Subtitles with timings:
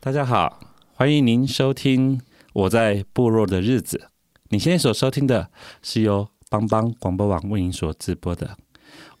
[0.00, 0.60] 大家好，
[0.92, 2.20] 欢迎您收听
[2.52, 4.08] 我在部落的日子。
[4.50, 5.48] 你现在所收听的
[5.82, 8.58] 是由帮帮广播网为您所直播的。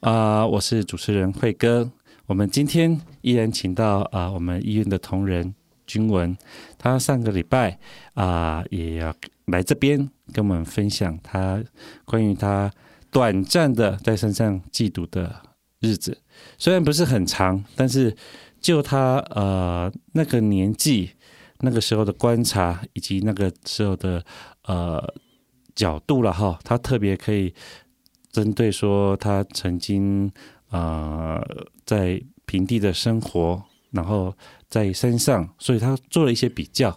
[0.04, 1.90] 啊、我是主持人慧哥。
[2.26, 5.54] 我们今天依然请到啊、我们医院的同仁
[5.86, 6.36] 君文，
[6.76, 7.78] 他上个礼拜
[8.12, 9.14] 啊、也要
[9.46, 9.98] 来这边
[10.30, 11.64] 跟我们分享他
[12.04, 12.70] 关于他
[13.10, 15.34] 短暂的在山上寄读的
[15.80, 16.18] 日子。
[16.58, 18.14] 虽然不是很长，但是
[18.60, 21.12] 就他呃那个年纪、
[21.60, 24.22] 那个时候的观察以及那个时候的
[24.66, 25.14] 呃
[25.74, 27.54] 角度了哈，他特别可以。
[28.34, 30.28] 针对说他曾经
[30.68, 34.34] 啊、呃、在平地的生活，然后
[34.68, 36.90] 在山上，所以他做了一些比较，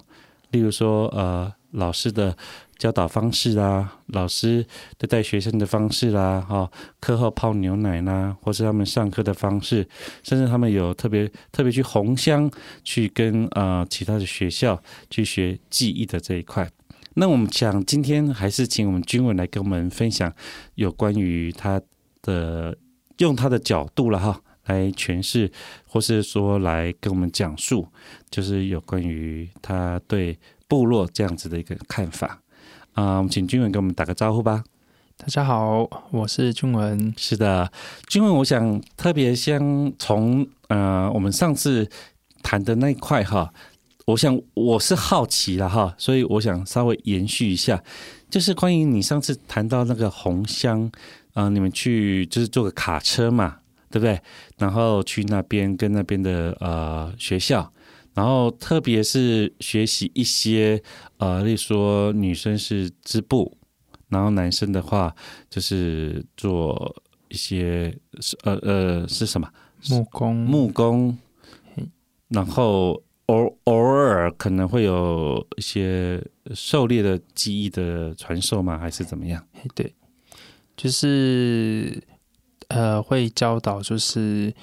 [0.49, 2.35] 例如说呃老师的
[2.80, 4.65] 教导方式啊，老师
[4.97, 9.88] 对待学生的方式啦、哈、哦，课后泡牛奶啦、或是他们上课的方式，
[10.23, 12.49] 甚至他们有特别特别去红乡
[12.83, 16.67] 去跟、呃、其他的学校去学技艺的这一块。
[17.19, 20.31] 那我们想今天还是请我们君文来跟我们分享
[20.75, 21.81] 有关于他
[22.21, 22.77] 的
[23.17, 25.51] 用他的角度了哈，来诠释
[25.87, 27.87] 或是说来跟我们讲述，
[28.29, 30.37] 就是有关于他对
[30.67, 32.39] 部落这样子的一个看法
[32.93, 33.17] 啊。
[33.17, 34.63] 我们请君文跟我们打个招呼吧。
[35.17, 37.11] 大家好，我是君文。
[37.17, 37.71] 是的，
[38.08, 41.89] 君文，我想特别先从呃我们上次
[42.43, 43.52] 谈的那一块哈。
[44.07, 47.83] 我想我是好奇了哈，所以我想稍微延续一下，
[48.29, 50.89] 就是关于你上次谈到那个红乡
[51.33, 53.57] 啊、呃，你们去就是坐个卡车嘛，
[53.91, 54.17] 对不对？
[54.57, 57.69] 然后去那边跟那边的呃学校，
[58.13, 60.81] 然后特别是学习一些
[61.17, 63.57] 呃，例如说女生是织布，
[64.07, 65.13] 然后男生的话
[65.49, 66.95] 就是做
[67.27, 67.93] 一些
[68.43, 69.49] 呃呃是什么？
[69.89, 70.33] 木工。
[70.33, 71.17] 木工，
[72.29, 73.03] 然后。
[73.27, 76.21] 偶偶尔可能会有一些
[76.54, 78.77] 狩猎的技艺的传授吗？
[78.77, 79.45] 还是怎么样？
[79.76, 79.93] 对，
[80.76, 82.02] 就是
[82.70, 84.54] 呃，会教导，就是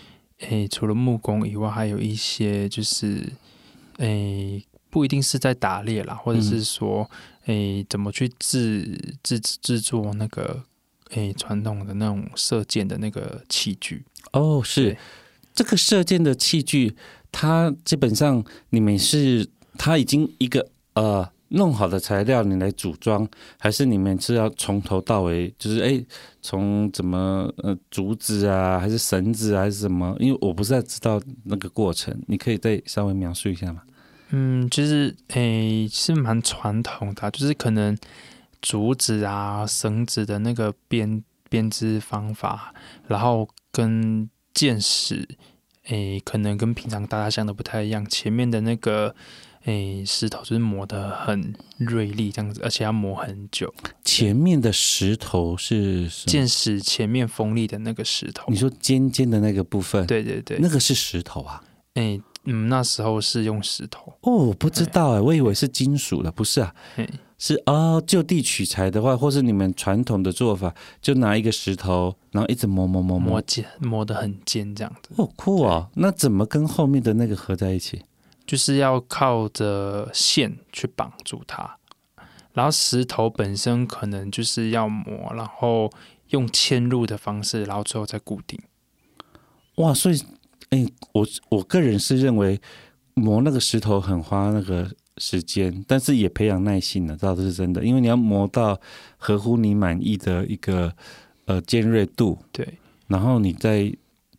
[0.40, 3.22] 诶，除了木工以外，还有一些就是
[3.98, 7.10] 诶，不一定是在打猎啦，或者是说
[7.44, 10.64] 诶，怎么去制制制作那个
[11.10, 14.04] 诶传统的那种射箭的那个器具。
[14.32, 14.96] 哦，是
[15.52, 16.96] 这个射箭的器具。
[17.36, 19.44] 它基本上，你们是
[19.76, 20.64] 他已经一个
[20.94, 23.28] 呃弄好的材料，你来组装，
[23.58, 26.00] 还是你们是要从头到尾，就是哎，
[26.40, 30.16] 从怎么呃竹子啊，还是绳子，还是什么？
[30.20, 33.82] 因为我不是在知道那个过程，你可以再稍微描述一下吗？
[34.30, 37.98] 嗯，就是诶是蛮传统的，就是可能
[38.62, 42.72] 竹子啊、绳子的那个编编织方法，
[43.08, 45.28] 然后跟箭矢。
[45.84, 48.04] 诶，可能跟平常大家想的不太一样。
[48.08, 49.14] 前面的那个
[49.64, 53.72] 诶石头就是磨得很锐利，这样子，而且要磨很久。
[54.04, 58.46] 前面的石头是箭矢前面锋利的那个石头。
[58.48, 60.06] 你说尖尖的那个部分？
[60.06, 61.62] 对对对，那个是石头啊。
[61.94, 64.12] 诶，嗯，那时候是用石头。
[64.22, 66.74] 哦，我不知道哎，我以为是金属的，不是啊。
[67.46, 75.10] 是哦，就地取材的话，或是你们传统的做法，就拿一个石头，然后一直磨磨磨磨，磨尖，磨得很尖这样子。
[75.18, 75.90] 哦，酷哦！
[75.96, 78.00] 那怎么跟后面的那个合在一起？
[78.46, 81.76] 就是要靠着线去绑住它，
[82.54, 85.92] 然后石头本身可能就是要磨，然后
[86.30, 88.58] 用嵌入的方式，然后最后再固定。
[89.74, 90.18] 哇，所以，
[90.70, 92.58] 哎，我我个人是认为
[93.12, 94.90] 磨那个石头很花那个。
[95.18, 98.80] 时间，但是也培养耐心了，倒是真的，因为你要磨到
[99.16, 100.92] 合乎你满意的一个
[101.44, 103.92] 呃尖锐度，对，然后你再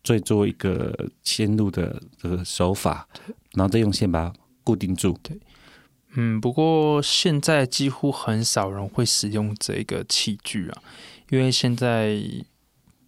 [0.04, 0.94] 再做一个
[1.24, 3.08] 嵌入的这个手法，
[3.54, 5.38] 然后再用线把它固定住，对，
[6.14, 10.82] 嗯，不过现在几乎很少人会使用这个器具啊，
[11.30, 12.20] 因为现在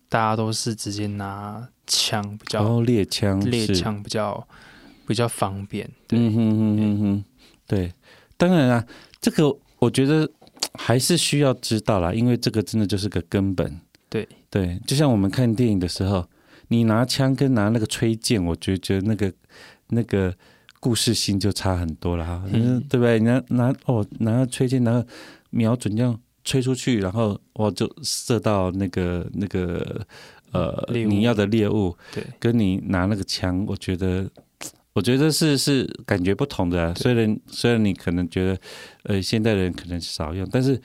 [0.09, 4.49] 大家都是直接拿枪比较，然后猎枪，猎枪比较
[5.07, 5.89] 比较方便。
[6.07, 7.25] 对，嗯哼哼哼哼，
[7.69, 7.93] 对，
[8.37, 8.85] 当然啊，
[9.21, 10.29] 这个我觉得
[10.75, 13.81] 还是需要知道啦，因为这个真的就是个根本。
[14.09, 16.27] 对对，就像我们看电影的时候，
[16.67, 19.33] 你拿枪跟拿那个吹箭，我觉得觉得那个
[19.89, 20.35] 那个
[20.81, 23.21] 故事性就差很多了哈，嗯，对不对？
[23.21, 25.07] 你拿拿哦，拿吹箭，然后
[25.51, 26.19] 瞄准这样。
[26.45, 30.01] 吹出去，然后我就射到那个那个
[30.53, 34.27] 呃你要的猎物，对，跟你拿那个枪，我觉得
[34.93, 36.95] 我觉得是是感觉不同的啊。
[36.95, 38.61] 虽然虽然你可能觉得
[39.05, 40.81] 呃现代人可能少用，但是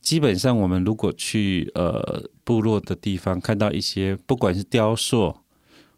[0.00, 5.36] 基本上我们如果去呃部落的地方，看到一些不管是雕塑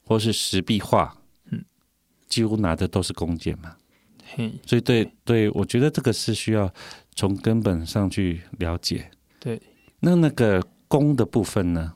[0.03, 1.17] 或是石壁画，
[1.50, 1.65] 嗯，
[2.29, 3.77] 几乎拿的都是弓箭嘛。
[4.35, 6.73] 嘿，所以对对，我觉得这个是需要。
[7.15, 9.61] 从根本上去了解，对。
[10.00, 11.93] 那那个弓的部分呢？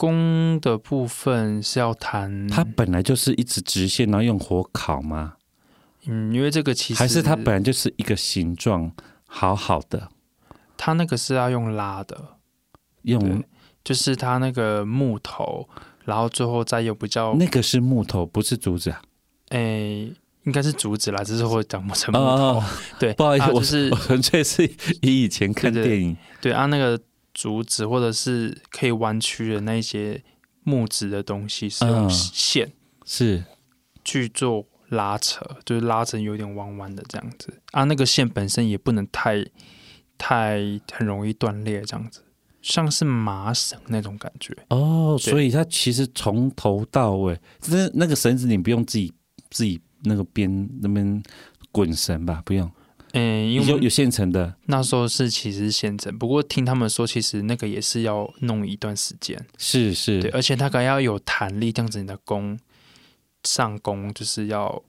[0.00, 5.34] 弓的部分是要弹，它本来就是一直直线，然后用火烤吗？
[6.06, 8.90] 嗯，因为这个其实还是它本来就是一个形状，
[9.26, 10.08] 好好的。
[10.78, 12.18] 它那个是要用拉的，
[13.02, 13.44] 用
[13.84, 15.68] 就是它那个木头，
[16.06, 19.02] 然后最后再用比较那个是木头，不是竹子啊？
[19.50, 20.14] 诶。
[20.44, 22.24] 应该是竹子啦，只是会长不成木头。
[22.24, 22.64] 哦、
[22.98, 24.64] 对，不好意思，啊就是、我纯粹是
[25.02, 26.16] 以以前看电影。
[26.40, 26.98] 对，按、啊、那个
[27.32, 30.22] 竹子或者是可以弯曲的那些
[30.62, 32.72] 木质的东西，是用线、嗯、
[33.04, 33.44] 是
[34.04, 37.60] 去做拉扯，就是拉成有点弯弯的这样子。
[37.72, 39.44] 啊，那个线本身也不能太
[40.18, 40.58] 太
[40.92, 42.22] 很容易断裂，这样子，
[42.60, 44.56] 像是麻绳那种感觉。
[44.68, 47.38] 哦，所以它其实从头到尾，
[47.68, 49.12] 那那个绳子你不用自己
[49.50, 49.80] 自己。
[50.02, 51.22] 那个编那边
[51.70, 52.72] 滚绳吧，不用。
[53.12, 54.54] 嗯，因为有有现成的。
[54.66, 59.36] 那时候是其实现成，不过听他们说，其实那个也是要弄一段时间。
[59.58, 62.58] 是是，对，而且它可能要有弹力，这样子你的弓
[63.44, 64.82] 上弓就是要，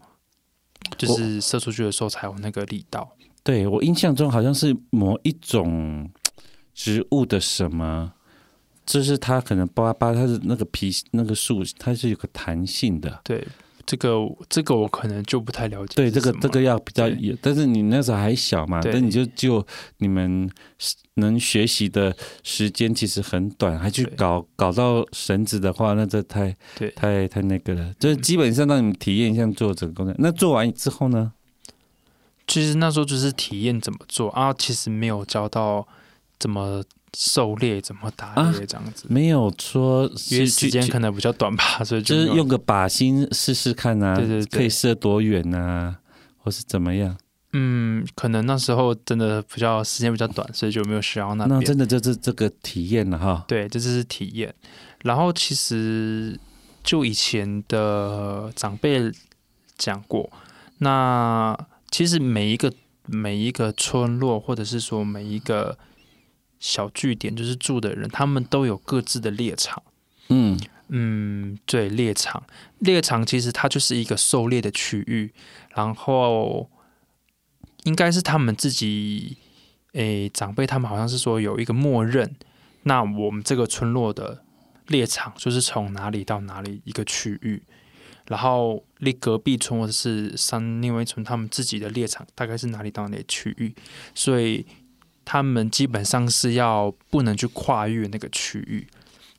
[0.97, 3.15] 就是射出去的时候才有那个力道。
[3.43, 6.09] 对，我印象中好像是某一种
[6.75, 8.13] 植物的什么，
[8.85, 13.21] 就是它可能扒扒它的那个皮那个树，它是有个弹性的。
[13.23, 13.47] 对。
[13.91, 14.17] 这个
[14.47, 15.95] 这个我可能就不太了解。
[15.97, 19.67] 对，这个这个要比较有，但是你那时候还小嘛，但你就就
[19.97, 20.49] 你们
[21.15, 27.93] 能学习的时间其实很短，还去搞搞到绳子的话，那这太对太太那个了。
[27.99, 30.15] 就是基本上让你们体验一下做这个工作。
[30.17, 31.33] 那做完之后呢？
[32.47, 35.85] 其实那时候就是体验怎么做啊，其实没有教到
[36.39, 36.81] 怎么。
[37.17, 39.05] 狩猎怎么打猎这样子？
[39.09, 45.97] 没有说，因为时间可能比较短吧， 所以就是用个靶心试试看啊，对对，可以射多远啊，
[46.37, 47.17] 或是怎么样？
[47.51, 51.45] 嗯，可能那时候真的比较时间比较短，所以就没有学到那。
[51.47, 53.43] 那真的就是这个体验了哈。
[53.45, 54.55] 对，这就是体验。
[55.03, 56.39] 然后其实
[56.81, 59.11] 就以前的长辈
[59.77, 60.31] 讲过，
[60.77, 61.57] 那
[61.89, 62.71] 其实每一个
[63.05, 65.77] 每一个村落，或者是说每一个。
[66.61, 69.83] 小据点就是住的人，他们都有各自的猎场。
[70.29, 72.43] 嗯嗯，对，猎场，
[72.79, 75.33] 猎场其实它就是一个狩猎的区域，
[75.75, 76.69] 然后
[77.83, 79.37] 应该是他们自己，
[79.93, 82.35] 诶，长辈他们好像是说有一个默认，
[82.83, 84.43] 那我们这个村落的
[84.87, 87.63] 猎场就是从哪里到哪里一个区域，
[88.27, 93.73] 然后离隔壁村或者是山另外一村他们自己的猎场大概是哪里到哪里区域，
[94.13, 94.65] 所以。
[95.23, 98.87] 他们基本上是要不能去跨越那个区域，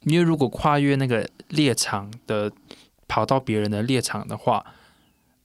[0.02, 2.50] 因为如果跨越那个猎场的，
[3.08, 4.64] 跑到别人的猎场的话，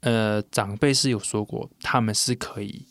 [0.01, 2.85] 呃，长辈是有说过，他们是可以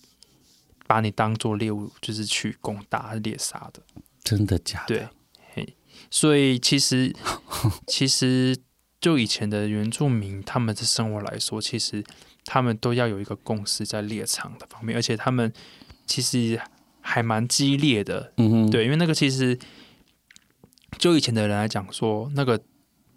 [0.86, 3.80] 把你当做猎物，就是去攻打猎杀的。
[4.22, 4.94] 真的假的？
[4.94, 5.08] 对，
[5.54, 5.76] 嘿，
[6.10, 7.14] 所以其实
[7.86, 8.56] 其实
[9.00, 12.04] 就以前的原住民他们的生活来说，其实
[12.44, 15.52] 他们都要有一个共识在猎场的方面，而且他们
[16.04, 16.60] 其实。
[17.08, 19.56] 还蛮激烈的，嗯哼，对，因为那个其实
[20.98, 22.60] 就以前的人来讲说，那个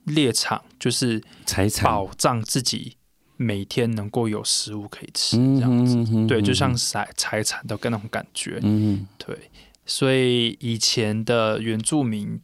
[0.03, 2.98] 猎场就是财产，保障自己
[3.36, 9.36] 每天能够有食物可以吃，这样子，嗯、对，就像财财产的那种感觉，嗯，对，
[9.88, 12.39] 所以以前的原住民，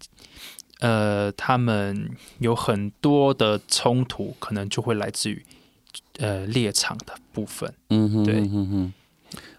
[0.79, 2.09] 呃，他们
[2.39, 5.45] 有很多的冲突，可能就会来自于
[6.17, 8.93] 呃猎场的部分，嗯哼，对，嗯哼。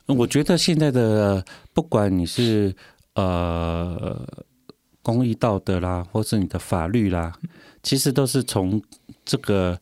[0.09, 1.45] 我觉得现在的
[1.77, 2.75] 不管你是
[3.17, 4.27] 呃
[5.03, 7.35] 公益道德啦，或是你的法律啦，
[7.83, 8.81] 其实都是从
[9.27, 9.79] 这个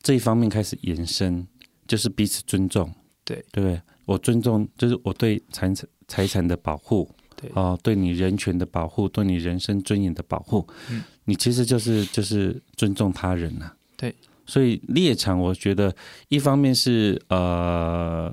[0.00, 1.44] 这一方面开始延伸，
[1.88, 2.94] 就是彼此尊重，
[3.24, 3.82] 对对？
[4.04, 13.74] 我尊重，就是我对财产财产的保护，对哦，对你人权的保护，对你人身尊严的保护，嗯，你其实就是就是尊重他人呐、啊。
[13.96, 14.14] 对，
[14.46, 15.92] 所以猎场，我觉得
[16.28, 18.32] 一方面是呃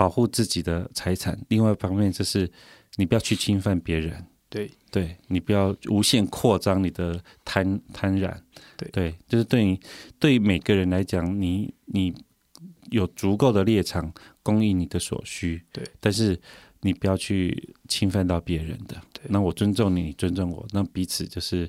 [0.00, 2.50] 保护自己的财产，另外一方面就是
[2.96, 4.24] 你不要去侵犯别人。
[4.48, 8.34] 对，对你不要无限扩张你的贪贪婪。
[8.78, 9.78] 对对，就是对你
[10.18, 12.14] 对每个人来讲，你你
[12.88, 14.10] 有足够的猎场
[14.42, 15.62] 供应你的所需。
[15.70, 16.40] 对，但是
[16.80, 18.96] 你不要去侵犯到别人的。
[19.12, 21.66] 对，那我尊重你，你尊重我，那彼此就是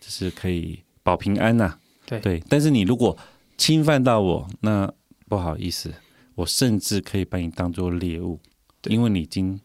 [0.00, 1.78] 就是可以保平安呐、啊。
[2.06, 3.14] 对对，但是你如果
[3.58, 4.90] 侵犯到我，那
[5.28, 5.92] 不好意思，
[6.34, 8.38] 我甚至可以把你当做猎物，
[8.84, 9.60] 因为你已经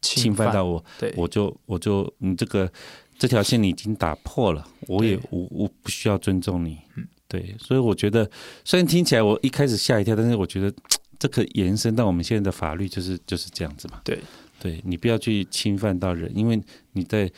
[0.00, 0.52] 侵犯。
[0.52, 2.70] 到我，对，我就我就你这个
[3.18, 8.30] 这条线你已经打破了，我也我我不需要尊重你，嗯，对，所以我觉得
[8.64, 10.72] 虽然听起来我一开始吓一跳，但是我觉得
[11.18, 14.18] 这个延伸到我们现在的法律就是就是这样子嘛，对，
[14.58, 16.60] 对你不要去侵犯到人，因为
[16.92, 17.30] 你在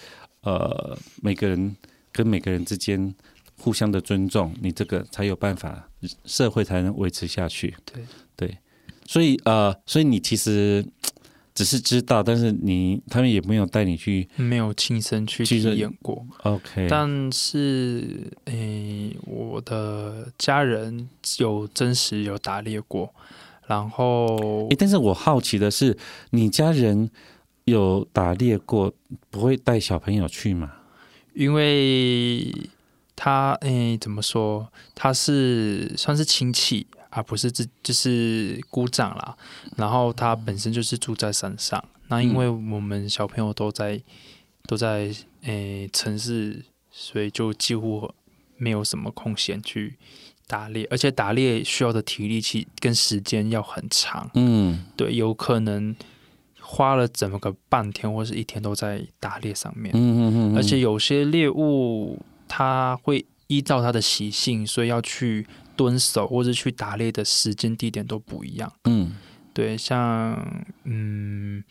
[0.42, 1.76] 呃每个人
[2.12, 3.14] 跟每个人之间。
[3.58, 5.88] 互相的尊重，你这个才有办法，
[6.24, 7.72] 社会才能维持下去。
[7.84, 8.04] 对对，
[9.12, 10.82] 所以呃，所以你其实
[11.54, 16.24] 只是知道，但是你他们也没有带你去，没有亲身去体验过。
[16.44, 23.14] OK，但是诶，我的家人有真实有打猎过，
[23.66, 25.94] 然后诶，但是我好奇的是，
[26.30, 27.10] 你家人
[27.66, 28.94] 有打猎过，
[29.28, 30.72] 不会带小朋友去吗？
[31.34, 32.50] 因为。
[33.14, 34.66] 他诶，怎么说？
[34.96, 39.36] 他是算是亲戚，而不是自就是姑丈啦。
[39.76, 41.82] 然后他本身就是住在山上。
[42.08, 44.02] 那因为我们小朋友都在
[44.66, 48.12] 都在诶城市，所以就几乎
[48.56, 49.96] 没有什么空闲去
[50.46, 50.86] 打猎。
[50.90, 54.30] 而且打猎需要的体力气跟时间要很长。
[54.34, 55.94] 嗯，对，有可能
[56.60, 59.92] 花了整个半天或是一天都在打猎上面。
[59.94, 60.56] 嗯嗯嗯。
[60.56, 62.20] 而且有些猎物。
[62.54, 68.72] 它会依照它的习性，所以要去蹲守或者去打猎的时间地点都不一样。
[68.84, 69.12] 嗯，
[69.52, 71.62] 对，像嗯，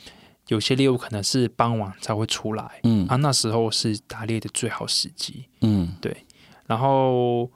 [0.48, 5.46] 有些猎物可能是傍晚才会出来，嗯啊，那时候是打猎的最好时机。
[5.62, 6.26] 嗯，对。
[6.68, 7.52] 然后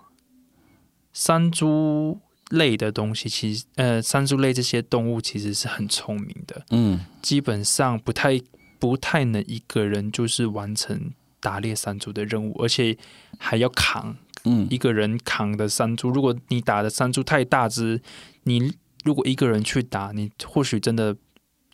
[1.13, 6.65] 山猪类的东西，其实呃，山猪类这些动物其实是很聪明的。
[6.71, 8.41] 嗯，基本上不太
[8.79, 11.13] 不太能一个人就是完成。
[11.41, 12.97] 打猎山猪的任务，而且
[13.37, 16.09] 还要扛，嗯，一个人扛的山猪。
[16.09, 18.01] 如果你打的山猪太大只，
[18.43, 18.73] 你
[19.03, 21.15] 如果一个人去打，你或许真的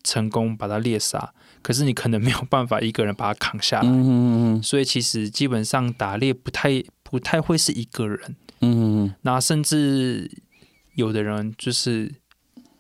[0.04, 3.88] 成功把它猎杀，可是你可能没有办法一个人把它扛下来。
[3.88, 4.64] 嗯嗯嗯。
[4.64, 8.36] 所以其实基本上打猎不太不太会是一个人。
[8.62, 9.16] 嗯嗯嗯。
[9.22, 10.30] 那甚至
[10.96, 12.12] 有的人就是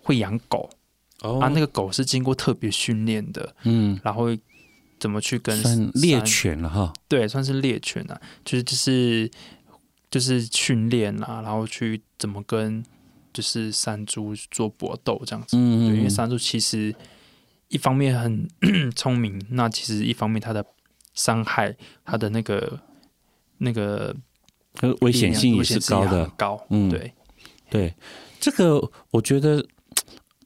[0.01, 0.69] 会养狗，
[1.21, 4.35] 哦，啊，那个狗是经过特别训练的，嗯，然后。
[5.01, 6.93] 怎么去跟猎犬了哈？
[7.07, 9.27] 对，算是猎犬啊，就是就是
[10.11, 12.83] 就是训练啊，然后去怎么跟
[13.33, 15.57] 就是山猪做搏斗这样子。
[15.57, 16.93] 嗯，对，因为山猪其实
[17.69, 18.47] 一方面很
[18.95, 20.63] 聪明，那其实一方面它的
[21.15, 21.75] 伤害，
[22.05, 22.79] 它的那个
[23.57, 24.15] 那个
[24.99, 26.63] 危险性也是高的，高。
[26.69, 27.13] 嗯，对
[27.71, 27.95] 对，
[28.39, 29.65] 这个我觉得。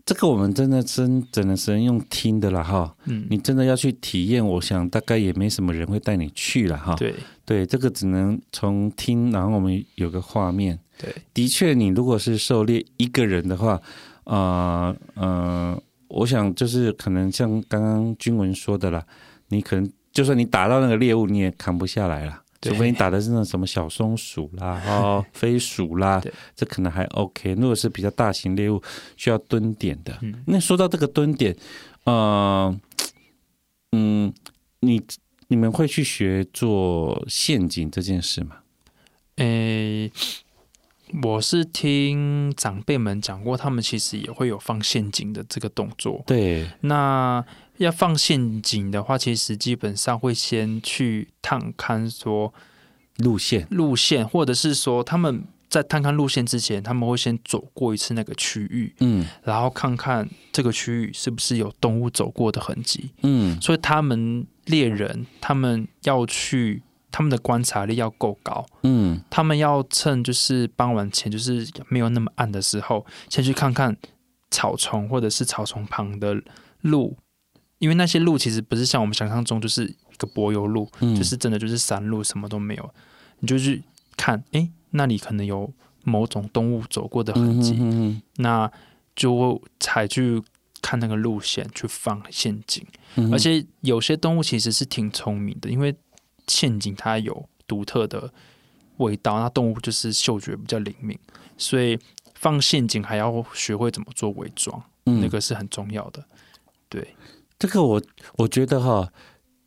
[0.06, 6.94] 这个我们真的真只能是用听的了哈，嗯，你真的要去体验，我想大概也没什么人会带你去了哈。
[6.96, 10.80] 对对，这个只能从听，然后我们有个画面。
[11.00, 13.82] 对，的确，你如果是狩猎一个人的话，
[14.26, 19.04] 呃呃，我想就是可能像刚刚君文说的啦，
[19.50, 22.44] 你可能就算你打到那个猎物，你也扛不下来了。
[22.62, 26.22] 除非你打的是那种什么小松鼠啦、 哦飞鼠啦，
[26.56, 27.54] 这可能还 OK。
[27.54, 28.82] 如果是比较大型猎物，
[29.18, 31.56] 需要蹲点的，嗯、那说到这个蹲点，
[32.06, 32.76] 呃，
[33.92, 34.34] 嗯，
[34.80, 35.02] 你
[35.48, 38.58] 你们会去学做陷阱这件事吗？
[39.36, 40.12] 诶、欸，
[41.22, 46.24] 我是听长辈们讲过，他们其实也会有放陷阱的这个动作。
[46.26, 47.46] 对，那。
[47.78, 52.54] 要放陷阱的话，其实基本上会先去探勘说
[53.18, 73.98] 路线，路线，或者是说他们在探勘路线之前，他们会先走过一次那个区域，嗯，然后看看这个区域是不是有动物走过的痕迹，嗯，所以他们猎人他们要去，他们的观察力要够高，嗯，他们要趁就是傍晚前，就是没有那么暗的时候，先去看看
[74.50, 76.42] 草丛或者是草丛旁的
[76.82, 77.18] 路。
[77.86, 82.94] 因为那些路其实不是像我们想象中，就是一个柏油路，嗯，就是真的就是山路，什么都没有。
[83.42, 83.84] 你就去
[84.18, 85.72] 看，哎，那里可能有
[86.04, 88.72] 某种动物走过的痕迹，嗯哼哼哼，那
[89.16, 90.42] 就才去
[90.82, 92.84] 看那个路线去放陷阱。
[93.18, 95.96] 嗯而且有些动物其实是挺聪明的，因为
[96.48, 98.34] 陷阱它有独特的
[98.98, 101.16] 味道，那动物就是嗅觉比较灵敏，
[101.56, 102.00] 所以
[102.34, 106.26] 放陷阱还要学会怎么做伪装，嗯那个是很重要的。
[106.88, 107.16] 对，
[107.58, 108.02] 这个我
[108.38, 109.12] 我觉得哈，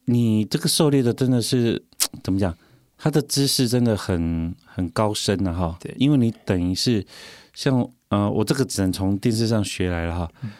[0.05, 1.83] 你这个狩猎的真的是
[2.23, 2.57] 怎么讲？
[2.97, 5.77] 他的知识真的很很高深了、啊、哈。
[5.81, 7.07] 对因为你等于是
[7.55, 10.31] 像呃，我这个只能从电视上学来了哈。
[10.43, 10.51] 嗯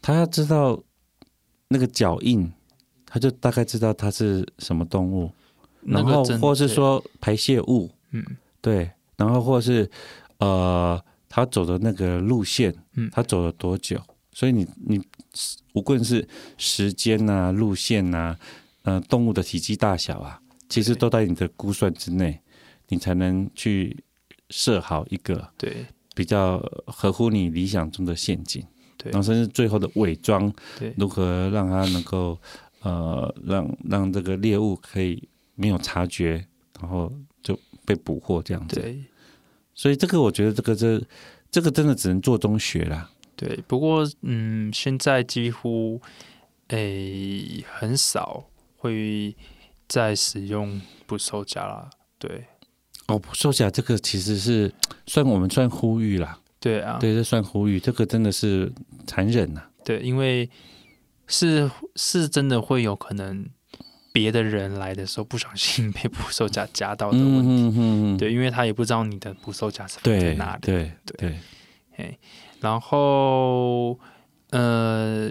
[0.00, 0.80] 他要知道
[1.66, 2.50] 那个脚印，
[3.04, 5.30] 他就大概知道它是什么动物，
[5.82, 8.24] 然后或是说排泄物，嗯，
[8.60, 9.90] 对，然后或是
[10.38, 14.00] 呃，他走的那个路线，嗯他走了多久？
[14.38, 15.04] 所以你你
[15.72, 16.24] 无论是
[16.56, 18.38] 时间呐、啊、路线呐、啊，
[18.82, 22.40] 呃，动物的体积大小啊，其实都在你的估算之内，
[22.86, 23.96] 你才能去
[24.48, 25.84] 设好一个对。
[26.14, 28.64] 比较合乎你理想中的陷阱，
[28.96, 29.10] 对。
[29.10, 30.94] 然后甚至最后的伪装，对。
[30.96, 32.38] 如何让它能够
[32.82, 36.46] 呃让让这个猎物可以没有察觉，
[36.80, 38.76] 然后就被捕获这样子。
[38.76, 39.02] 对。
[39.74, 41.02] 所以这个我觉得这个这
[41.50, 43.10] 这个真的只能做中学啦。
[43.38, 43.56] 对。
[43.66, 46.02] 不过，嗯，现在几乎
[46.68, 48.44] 诶很少
[48.76, 49.34] 会
[49.88, 51.88] 再使用捕兽夹啦。
[52.18, 52.44] 对
[53.06, 54.70] 哦，说起来这个其实是
[55.06, 58.70] 算我们算呼吁啦，对啊，对，这算呼吁，这个真的是
[59.06, 59.70] 残忍呐、啊。
[59.84, 60.50] 对，因为
[61.26, 63.48] 是是真的会有可能
[64.12, 67.48] 别的人来的时候不小心被捕兽夹夹到的问题。
[67.48, 70.60] 嗯嗯嗯，对，因为他也不知道你的捕兽夹是放在哪里。
[70.60, 71.38] 对对对，
[71.92, 72.18] 嘿，
[72.60, 73.98] 然后
[74.50, 75.30] 呃，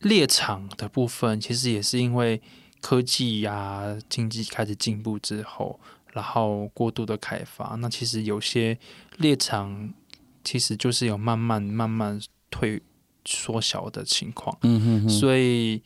[0.00, 2.40] 猎场的部分其实也是因为
[2.80, 5.78] 科技呀、经济开始进步之后，
[6.12, 8.78] 然后过度的开发，那其实有些
[9.18, 9.92] 猎场
[10.42, 12.80] 其实就是有慢慢慢慢退
[13.24, 14.56] 缩小的情况。
[14.62, 15.82] 嗯哼哼，所以，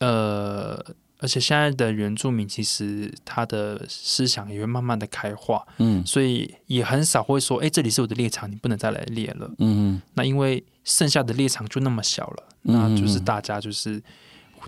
[0.00, 0.84] 呃，
[1.22, 9.48] 而且现在的原住民其实他的思想也会慢慢的开化，嗯所以也很少会说，哎，这里是我的猎场，你不能再来猎了。
[9.58, 14.02] 嗯那因为剩下的猎场就那么小了，嗯那就是大家就是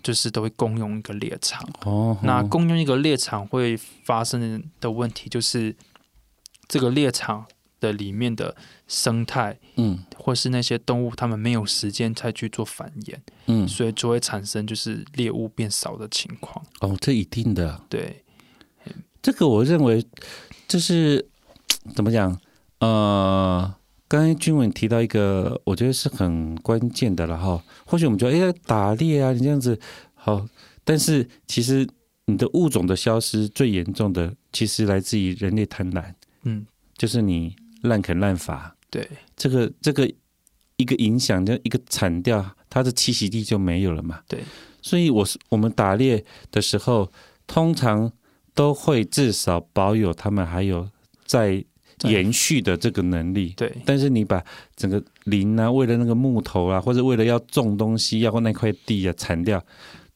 [0.01, 1.69] 就是都会共用一个猎场。
[1.85, 5.75] 哦，那共用一个猎场会发生的问题就是，
[6.69, 7.45] 这个猎场
[7.81, 8.57] 的里面的
[8.87, 9.59] 生态。
[9.77, 13.15] 嗯或是那些动物，它们没有时间再去做繁衍，
[13.47, 16.65] 嗯，所以就会产生就是猎物变少的情况。
[16.81, 18.25] 哦，这一定的，对，
[19.21, 20.03] 这个我认为
[20.67, 21.29] 就是
[21.95, 22.41] 怎么讲？
[22.79, 23.75] 呃，
[24.09, 27.63] 刚才君文提到一个，我觉得是很关键的了哈。
[27.85, 29.79] 或许我们觉得，哎呀，打猎啊，你这样子
[30.15, 30.47] 好，
[30.85, 31.87] 但是其实
[32.27, 36.65] 你的物种的消失最严重的，其实来自于人类贪婪，嗯，
[36.97, 40.11] 就是你滥垦滥伐，对，这个这个
[40.77, 44.21] 一个影响，就一个铲掉，它的栖息地就没有了嘛。
[44.27, 44.41] 对，
[44.83, 47.11] 所以我是我们打猎的时候，
[47.47, 48.11] 通常
[48.55, 50.89] 都会至少保有他们还有
[51.25, 51.65] 在
[52.03, 53.55] 延续的这个能力。
[53.57, 54.43] 对，但是你把
[54.75, 59.65] 整个林啊，为了那个木头啊，或者为了要种东西，要那块地啊铲掉，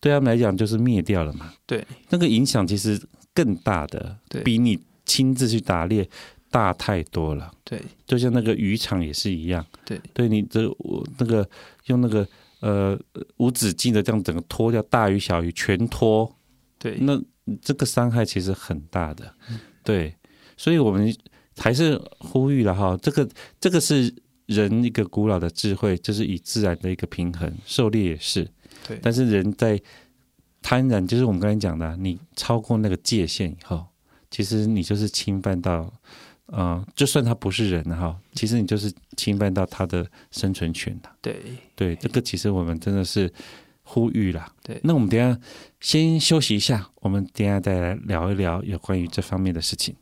[0.01, 1.53] 对他们来讲就是灭掉了嘛。
[1.67, 3.01] 对，那个影响其实
[3.33, 6.09] 更大的，对比你亲自去打猎
[6.51, 7.51] 大太多了。
[7.65, 11.47] 对，就像那个渔场也是一样，对，对你这我那个
[11.87, 12.27] 用那个
[12.61, 12.99] 呃
[13.37, 16.35] 无止境的这样整个拖掉大鱼小鱼全拖，
[16.79, 17.21] 对，那
[17.61, 19.31] 这个伤害其实很大的，
[19.85, 20.15] 对，
[20.57, 21.15] 所以我们
[21.59, 23.29] 还是呼吁了哈，这个
[23.61, 24.15] 这个是
[24.47, 28.49] 人一个古老的智慧，就是以自然的一个平衡，狩猎也是，
[28.87, 29.79] 对，但是人在
[30.63, 33.87] 贪婪，就是我们刚才讲的，你超过那个界限以后，
[34.31, 35.93] 其实你就是侵犯到。
[36.53, 41.11] 嗯、呃，就算他不是人哈，其实你就是侵犯到他的生存权的。
[41.21, 41.37] 对，
[41.77, 43.33] 对，这个其实我们真的是
[43.83, 44.51] 呼吁啦。
[44.63, 45.39] 对，那我们等一下
[45.81, 49.95] 先休息一下，我们等一下再来聊一聊有关于这方面的事情。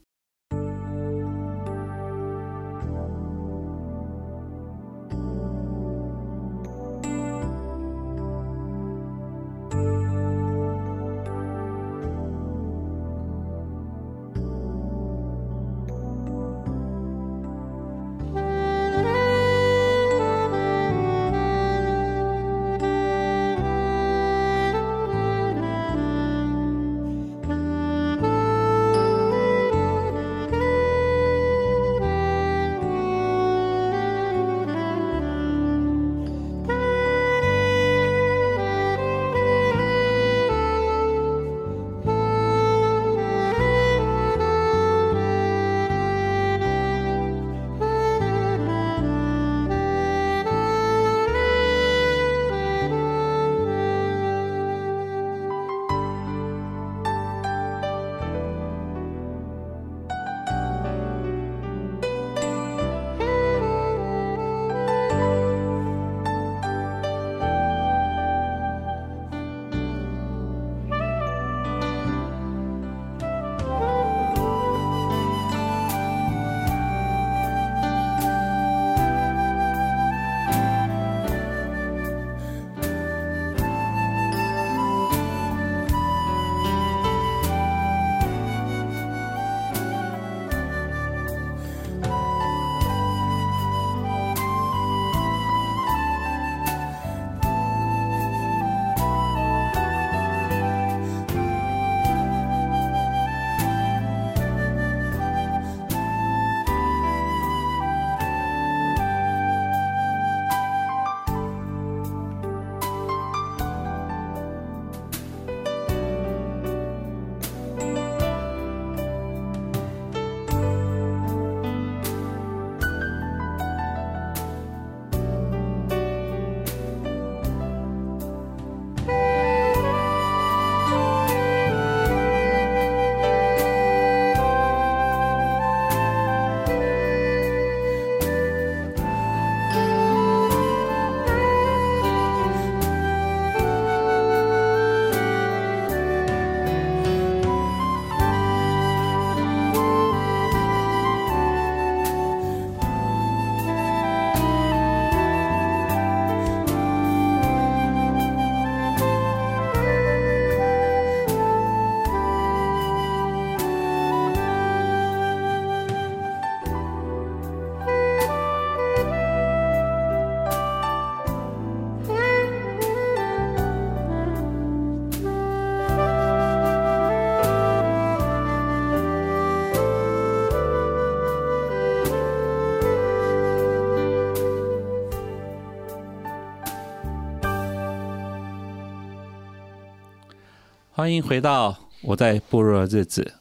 [191.07, 193.35] 欢迎回到我在部落的日子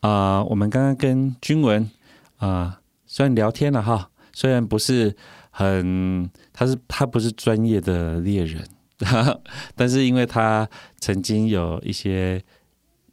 [0.00, 1.88] 啊、我们刚刚跟君文
[2.38, 5.14] 啊、虽然聊天了哈，虽然不是
[5.52, 8.68] 很，他是他不是专业的猎人，
[9.76, 12.42] 但是因为他曾经有一些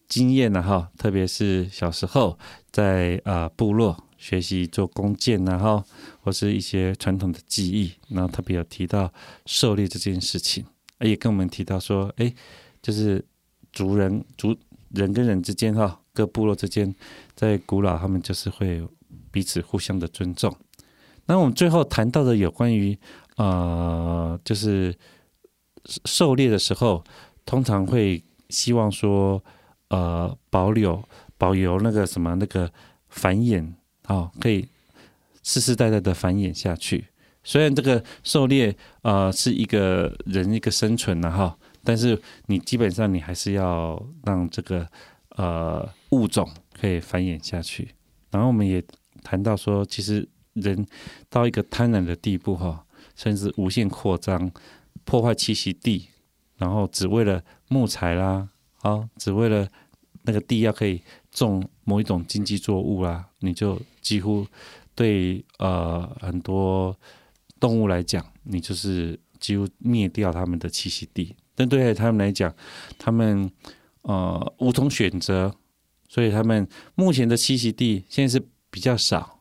[0.08, 2.40] 经验了哈，特别是小时候
[2.72, 5.84] 在啊、呃、部落学习做弓箭，然后
[6.24, 9.14] 或是一些传统的技艺，然后特别有提到
[9.46, 10.66] 狩猎这件事情，
[11.02, 12.34] 也跟我们提到说，哎，
[12.82, 13.24] 就是。
[13.76, 14.56] 族人、族
[14.90, 16.96] 人跟人之间，哈，各部落之间，
[17.36, 18.82] 在古老，他们就是会
[19.30, 20.56] 彼此互相的尊重。
[21.26, 22.98] 那我们最后谈到的有关于，
[23.36, 24.96] 呃，就是
[26.06, 27.04] 狩猎的时候，
[27.46, 29.44] 通常会希望说，
[29.90, 31.04] 呃，保留、
[31.38, 32.72] 保留那个什么那个
[33.10, 34.68] 繁衍，啊，可以
[35.44, 37.08] 世世代代的繁衍下去。
[37.44, 41.58] 虽然这个狩猎，呃，是一个人一个生存的哈。
[41.86, 44.86] 但是你基本上你还是要让这个
[45.38, 47.90] 呃物种可以繁衍下去。
[48.32, 48.84] 然后我们也
[49.24, 50.86] 谈到说，其实人
[51.30, 54.52] 到一个贪婪的地步哈，甚至无限扩张，
[55.06, 56.10] 破坏栖息地，
[56.58, 58.50] 然后只为了木材啦，
[58.82, 59.68] 啊，只为了
[60.24, 64.46] 那个地要可以种某一种经济作物啦，你就几乎
[64.96, 66.98] 对呃很多
[67.60, 71.36] 动物来讲，你就是几乎灭掉他们的栖息地。
[71.56, 72.54] 但对他们来讲，
[72.98, 73.50] 他们
[74.02, 75.56] 呃无从选择，
[76.10, 79.40] 所以他们目前的栖息地现在是比较少，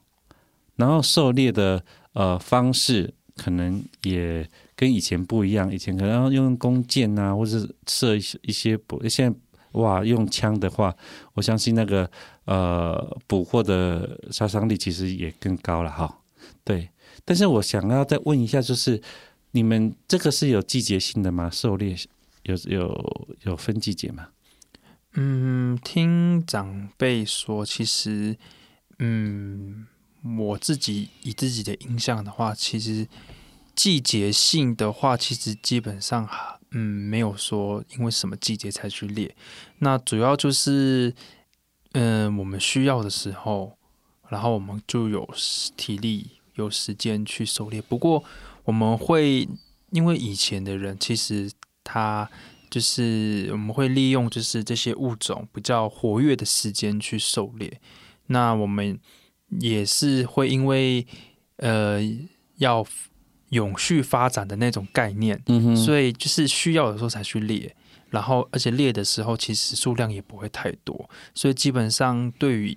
[0.77, 9.39] 然后狩猎的呃方式可能也跟以前不一样，以前可能用弓箭啊，或者是射一些一些捕，现在
[9.73, 10.95] 哇用枪的话，
[11.33, 12.09] 我相信那个
[12.45, 16.21] 呃捕获的杀伤力其实也更高了哈。
[16.63, 16.89] 对，
[17.25, 19.03] 但是我想要再问一下，就是。
[19.55, 21.49] 你们这个是有季节性的吗？
[21.49, 21.97] 狩猎
[22.43, 24.31] 有有有分季节吗？
[25.13, 28.37] 嗯，听长辈说，其实，
[28.99, 29.87] 嗯，
[30.39, 33.07] 我自己以自己的印象的话，其实
[33.77, 36.29] 季节性的话，其实基本上，
[36.73, 39.37] 嗯，没有说因为什么季节才去猎。
[39.79, 41.15] 那主要就是，
[41.93, 43.79] 嗯，我们需要的时候，
[44.29, 45.33] 然后我们就有
[45.77, 47.81] 体力、有时间去狩猎。
[47.81, 48.25] 不过，
[48.65, 49.49] 我们会
[49.91, 51.51] 因为以前的人其实
[51.83, 52.29] 他
[52.71, 57.81] 就是我们会利用就是这些物种比较活跃的时间去狩猎，
[58.27, 58.99] 那我们
[59.61, 61.07] 也是会因为
[61.59, 62.01] 呃
[62.57, 62.85] 要
[63.51, 67.77] 永续发展的那种概念，嗯，所以就是需要的时候才去猎，
[68.11, 72.77] 然后而且猎的时候其实数量也不会太多，所以基本上对于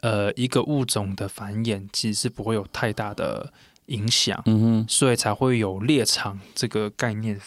[0.00, 3.52] 呃一个物种的繁衍其实是不会有太大的。
[3.86, 7.40] 影响，嗯哼，所以才会有猎场这个概念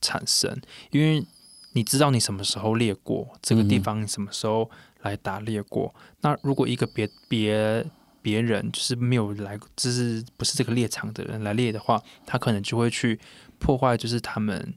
[0.00, 0.60] 产生。
[0.90, 1.24] 因为
[1.72, 4.70] 你知道你什么时候猎过这个地方，你什么时候
[5.02, 5.94] 来打猎过。
[5.96, 7.84] 嗯、那如果一个别别
[8.20, 13.18] 别人就是没有来，就是不是这个猎场的人来猎的话，他可能就会去
[13.58, 14.74] 破坏，就是他们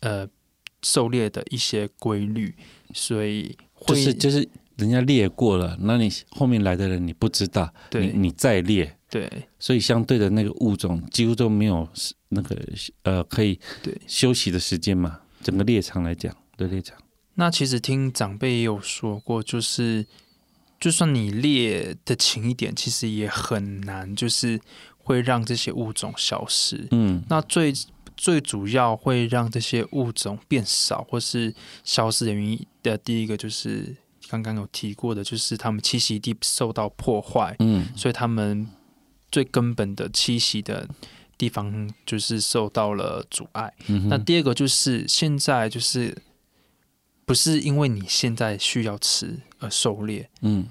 [0.00, 0.28] 呃
[0.82, 2.54] 狩猎的一些规律。
[2.92, 8.96] 所以会就是就是人家猎过了，那你后面来的人你不知道，对你你再猎。
[9.10, 11.88] 对，所以相对的那个物种几乎都没有
[12.28, 12.56] 那个
[13.02, 13.58] 呃可以
[14.06, 15.20] 休息的时间嘛。
[15.42, 16.96] 整个猎场来讲，对猎场。
[17.34, 20.06] 那其实听长辈也有说过，就是
[20.78, 24.60] 就算你猎的勤一点，其实也很难，就是
[24.98, 26.86] 会让这些物种消失。
[26.90, 27.72] 嗯，那最
[28.16, 33.96] 最主要会让这些物种变少或是消失的原因的第一个就是
[34.28, 37.56] 刚刚有提过的，就是他们栖息地受到破坏。
[37.60, 38.68] 嗯，所以他们。
[39.30, 40.88] 最根本的栖息的
[41.36, 43.72] 地方就是受到了阻碍。
[43.88, 46.16] 嗯、那第二个就是现在就是
[47.24, 50.66] 不是因为你现在需要吃而狩猎，嗯，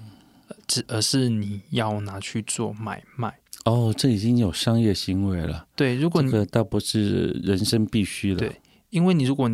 [0.66, 3.38] 只而是你要拿去做买卖。
[3.64, 5.66] 哦，这已经有商业行为了。
[5.76, 8.40] 对，如果你、这个倒不是人生必须的。
[8.40, 9.50] 对，因为你如果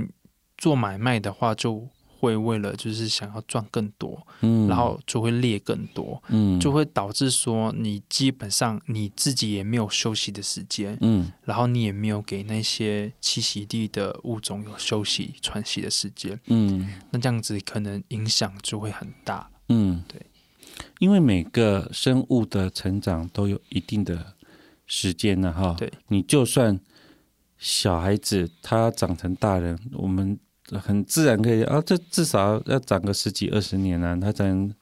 [0.57, 1.89] 做买卖的话，就。
[2.19, 20.21] 会为了就是想要赚更多，嗯，然后就会猎更多，嗯，就会导致说你基本上你自己也没有休息的时间，嗯，然后你也没有给那些栖息地的物种有休息喘息的时间，嗯，那这样子可能影响就会很大，嗯，对，
[20.99, 24.35] 因为每个生物的成长都有一定的
[24.87, 26.81] 时间呢，哈，对，你就算
[27.59, 30.39] 小孩子他长成大人，我们。
[30.73, 34.75] 很自然可以啊，这至少要长个十几二十年啊，他才能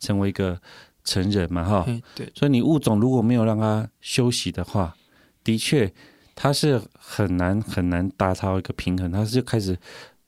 [0.00, 0.60] 成为一个
[1.04, 1.86] 成人嘛，哈。
[2.14, 2.30] 对。
[2.34, 4.96] 所以你物种如果没有让它休息的话，
[5.44, 5.92] 的确
[6.34, 9.78] 它是很难很难达到一个平衡，它是就开始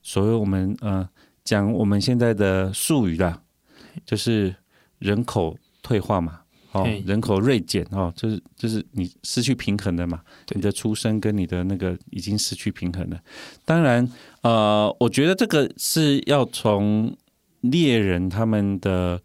[0.03, 1.09] 所谓我们呃
[1.43, 3.43] 讲我们现在的术语啦，
[4.05, 4.55] 就是
[4.99, 6.43] 人口退化嘛，
[6.83, 10.21] 哦，人口锐减哦，就是就是你失去平衡了嘛，
[10.55, 13.21] 你的出生跟你的那个已经失去平衡了。
[13.65, 14.09] 当然，
[14.43, 17.17] 呃，我觉得这个是要从
[17.61, 19.21] 猎人他们的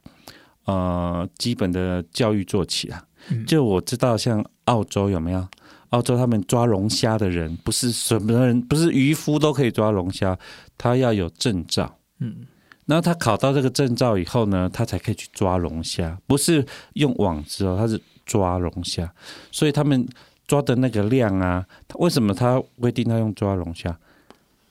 [0.66, 3.04] 呃基本的教育做起啊。
[3.46, 5.48] 就我知道，像澳洲有没有？
[5.90, 10.40] 澳洲他们抓龙虾的人，不是什么人，不是渔夫都可以抓龙虾，
[10.78, 12.00] 他要有证照。
[12.20, 12.48] 嗯，
[12.92, 19.10] 然后他考到这个证照以后呢，他才可以去抓龙虾，不是用网子哦，他是抓龙虾。
[19.50, 20.06] 所以他们
[20.46, 23.98] 抓的那个量啊，为什么他规定他用抓龙虾？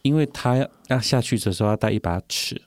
[0.02, 2.60] 因为他要下去的时候要带一把尺，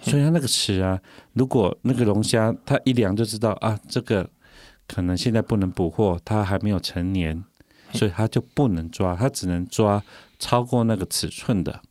[0.00, 0.98] 所以他那个尺啊，
[1.34, 4.26] 如果那个龙虾他一量就知道啊，这个
[4.88, 7.44] 可能现在不能捕获，它还没有成年。
[7.92, 10.00] 所以他就不能抓，他只能抓
[10.38, 11.82] 超过那个尺寸的，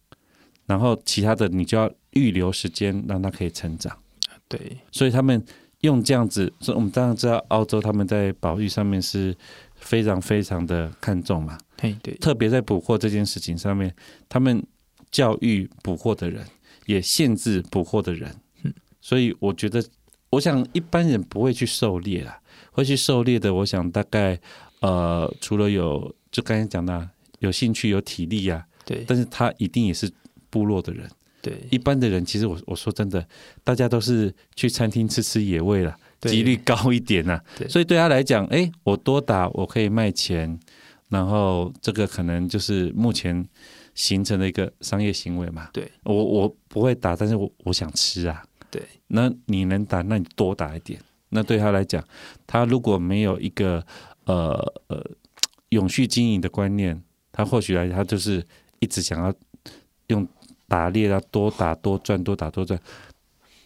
[0.65, 3.98] 然后其他的你就要预留时间让它可以成长。
[4.48, 5.43] 对，所以他们
[5.82, 9.36] 用这样子，所以我们当然知道澳洲他们在保育上面是
[9.76, 11.58] 非常非常的看重嘛。
[11.78, 13.93] 对对，特别在捕获这件事情上面，
[14.28, 14.65] 他们
[15.12, 16.45] 教育捕获的人，
[16.86, 18.36] 也限制捕获的人。
[18.63, 19.84] 嗯，所以我觉得，
[20.32, 22.39] 我想一般人不会去狩猎啊，
[22.72, 24.39] 会去狩猎的，我想大概。
[24.82, 30.10] 呃，除了有就刚才讲的有兴趣、有体力呀、啊，对，但是他一定也是
[30.50, 31.06] 部落的人，
[31.41, 33.25] 对，一般的人其实我我说真的，
[33.63, 40.60] 大家都是去餐厅吃吃野味了，几率高一点呐、啊，所以对他来讲，哎，我多打我可以卖钱，
[41.10, 43.47] 然后这个可能就是目前
[43.95, 50.99] 形成的一个商业行为嘛，对，我我不会打，但是我我想吃啊，对，那你能打，那你多打一点，
[51.30, 52.04] 那对他来讲，
[52.45, 53.86] 他如果没有一个。
[54.25, 54.54] 呃
[54.89, 55.04] 呃，
[55.69, 58.45] 永续经营的观念，他或许来，他就是
[58.78, 59.34] 一直想要
[60.10, 60.28] 用
[60.69, 62.79] 打猎啊，多打多赚，多打多赚。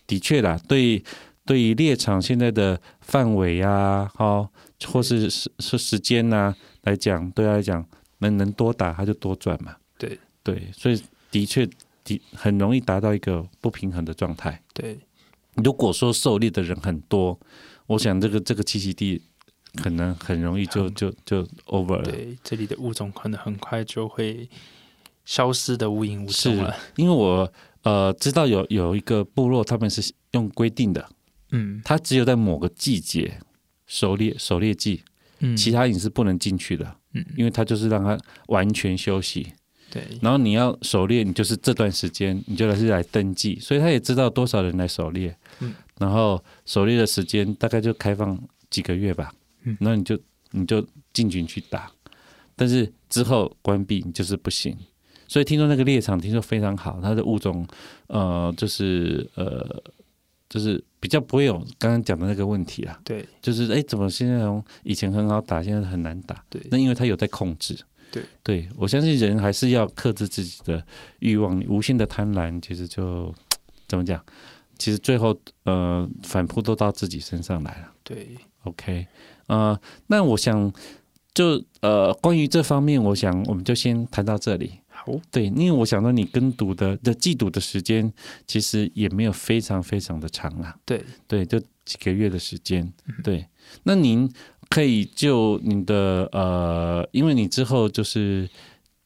[0.07, 1.03] 的确啦，对
[1.45, 4.49] 对于猎场现在的范围呀，哈，
[4.85, 7.85] 或是时是时间呐、啊、来讲，对他来讲，
[8.19, 9.75] 能能多打他就多赚嘛。
[9.97, 11.67] 对对，所以的确
[12.03, 14.59] 的很容易达到一个不平衡的状态。
[14.73, 14.97] 对，
[15.63, 17.39] 如果说狩猎的人很多，
[17.85, 19.21] 我想这个这个栖息地。
[19.81, 22.03] 可能很容易就就就 over 了。
[22.03, 24.47] 对，这里的物种可能很快就会
[25.25, 26.75] 消失的无影无踪了。
[26.95, 27.51] 因为我
[27.83, 31.09] 呃知道有有一个部落，他们是用规定的，
[31.51, 33.39] 嗯，他只有在某个季节
[33.85, 35.03] 狩猎，狩猎季，
[35.39, 39.53] 嗯，其他你是不能进去的，嗯，因为他就是让他完全休息。
[39.91, 48.39] 对，然后你要狩猎，你就是这段时间你就来是来登记，所以他也知道多少人来狩猎，嗯，然后狩猎的时间大概就开放
[48.71, 49.31] 几个月吧。
[49.65, 50.83] 嗯，那你就你就
[51.13, 51.91] 进群去打，
[52.55, 54.75] 但是之后关闭你就是不行。
[55.33, 57.65] 所以听说那个猎场听说非常好，它的物种
[58.05, 59.81] 呃就是呃
[60.47, 62.99] 就是比较不会有刚刚讲的那个问题啦。
[63.03, 66.45] 对，就是哎怎么现在从以前很好打，现在很难打？
[66.51, 67.75] 对，那因为它有在控制。
[68.11, 70.85] 对，对我相信人还是要克制自己的
[71.17, 73.33] 欲望，你无限的贪婪其实就
[73.87, 74.23] 怎么讲？
[74.77, 77.91] 其实最后呃反扑都到自己身上来了。
[78.03, 79.07] 对，OK。
[79.47, 80.71] 呃，那我想
[81.33, 84.73] 就呃，关于这方面，我想我们就先谈到这里。
[85.05, 88.11] 好，对，因为我想到你跟读的的寄读的时间，
[88.47, 90.73] 其实也没有非常非常的长啊。
[90.85, 92.93] 对，对，就几个月的时间。
[93.21, 93.45] 对，
[93.83, 94.31] 那您
[94.69, 98.49] 可以就您的呃，因为你之后就是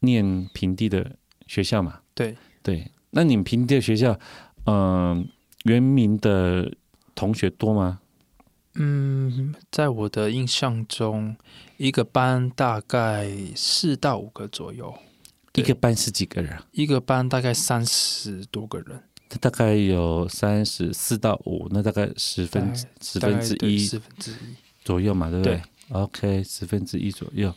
[0.02, 1.16] 念平地的
[1.48, 2.02] 学校嘛。
[2.14, 4.20] 对，对，那你们平地的学校，
[4.66, 5.26] 嗯、呃，
[5.64, 6.72] 原民的
[7.16, 8.02] 同学多吗？
[8.76, 11.36] 嗯，在我的印象中，
[11.78, 14.94] 一个班大概四到五个左右。
[15.58, 16.58] 一个班是几个人？
[16.72, 19.04] 一个班大概三十多个人。
[19.42, 24.36] 大概有三十四到五，那大概十分十分之一，十分之一
[24.84, 27.54] 左右嘛，对不对，对？OK，十分之一左右。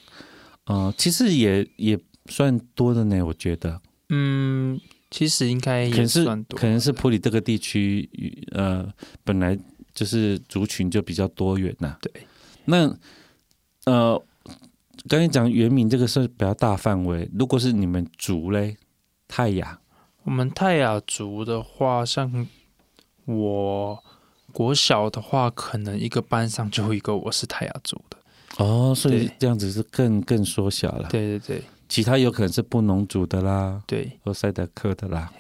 [0.65, 3.81] 嗯、呃，其实也也算多的呢，我觉得。
[4.09, 8.09] 嗯，其实应该也算多，可能是普里这个地区，
[8.53, 9.59] 呃，本来。
[9.93, 12.13] 就是族群就比较多元呐、啊，对。
[12.65, 12.97] 那
[13.87, 14.23] 呃，
[15.09, 17.29] 刚才讲原名这个是比较大范围。
[17.33, 18.77] 如果是你们族嘞，
[19.29, 19.81] 泰雅，
[20.25, 22.47] 我们泰雅族的话，像
[23.25, 24.05] 我
[24.53, 28.19] 国小的话，可能一个班上就一个我是泰雅族的。
[28.65, 31.09] 哦，所以这样子是更更缩小了。
[31.09, 35.33] 对对对，其他有可能是布农族的啦，对，或赛德克的啦，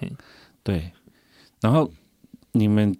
[0.62, 0.90] 对。
[1.60, 1.90] 然后
[2.52, 2.96] 你们。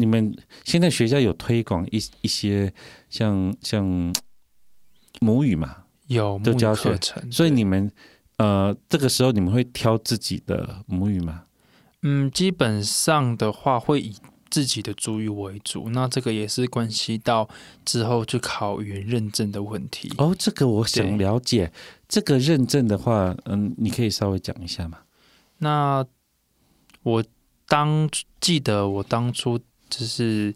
[0.00, 2.72] 你们现在学校有推广一一些
[3.10, 4.14] 像像
[5.20, 5.74] 母语嘛？
[6.08, 6.98] 有都教学
[7.30, 7.90] 所以你们
[8.36, 11.44] 呃这个时候你们会挑自己的母语吗？
[12.02, 14.14] 嗯，基本上的话会以
[14.50, 17.48] 自己的主语为主，那这个也是关系到
[17.84, 20.10] 之后去考语言认证的问题。
[20.16, 21.70] 哦，这个我想了解。
[22.08, 24.98] 这个认证的话，嗯，你可以稍微讲一下吗？
[25.58, 26.06] 那
[27.02, 27.22] 我
[27.66, 28.08] 当
[28.40, 29.58] 记得我当初
[29.90, 30.54] 就是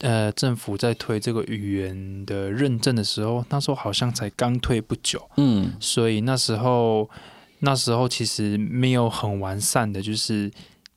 [0.00, 7.10] 呃，政府在推这个语言的认证的时候，那时候好像才刚推不久，嗯，所以那时候
[7.58, 10.50] 那时候其实没有很完善的，就是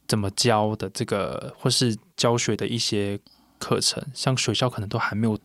[0.07, 3.19] 怎么教的这个，或是教学的一些
[3.57, 5.39] 课程，像学校可能都还没有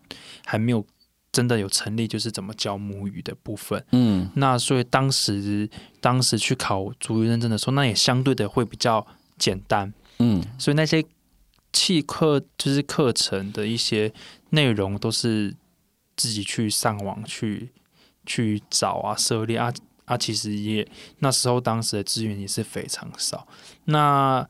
[0.45, 0.85] 还没有
[1.33, 5.69] 真的有成立，就是怎么教母语的部分，嗯，那所以当时
[6.01, 9.07] 当时去考足语认证的时候，那也相对的会比较
[9.39, 11.03] 简单，嗯，所以那些。
[11.77, 14.11] 弃课就是课程的一些
[14.49, 15.55] 内容都是
[16.17, 17.71] 自己去上网去
[18.25, 19.71] 去找啊，涉猎啊
[20.07, 23.47] 啊，其实也那时候当时的资源也是非常少。
[23.85, 24.49] 那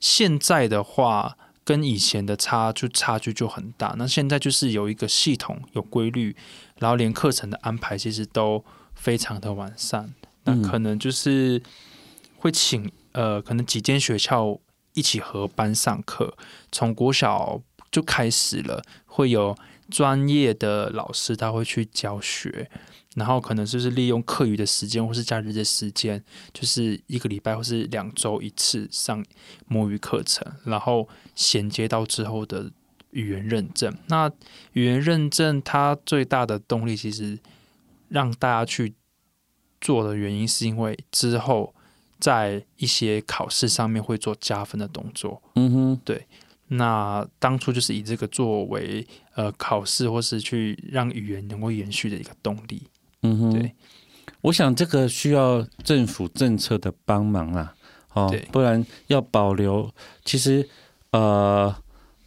[0.00, 3.94] 现在的话，跟以前的差就差距就很大。
[3.98, 6.34] 那现在就是有一个系统，有规律，
[6.78, 10.14] 然后连课程的安排其实都非常的完善。
[10.44, 11.62] 那可能就是
[12.38, 14.58] 会请呃，可能几间学校。
[14.94, 16.36] 一起合班上课，
[16.72, 19.56] 从国小就开始了，会有
[19.90, 22.70] 专业的老师，他会去教学，
[23.16, 29.24] 然后可能就是利用课余的时间或是假日的时间，就是一个礼拜或是两周一次上
[29.66, 32.70] 母语课程，然后衔接到之后的
[33.10, 33.92] 语言认证。
[34.06, 34.30] 那
[34.72, 37.38] 语言认证它最大的动力，其实
[38.08, 38.94] 让大家去
[39.80, 41.74] 做的原因，是因为之后。
[42.18, 46.26] 在一些考试上面会做加分的动作，嗯哼，对。
[46.68, 52.82] 那当初就是以这个作为呃考试或是去让语言能够延续的一个动力，
[53.22, 53.72] 嗯哼，对。
[54.40, 57.74] 我想这个需要政府政策的帮忙啊，
[58.14, 59.90] 哦，不然要保留。
[60.24, 60.66] 其实
[61.10, 61.66] 呃，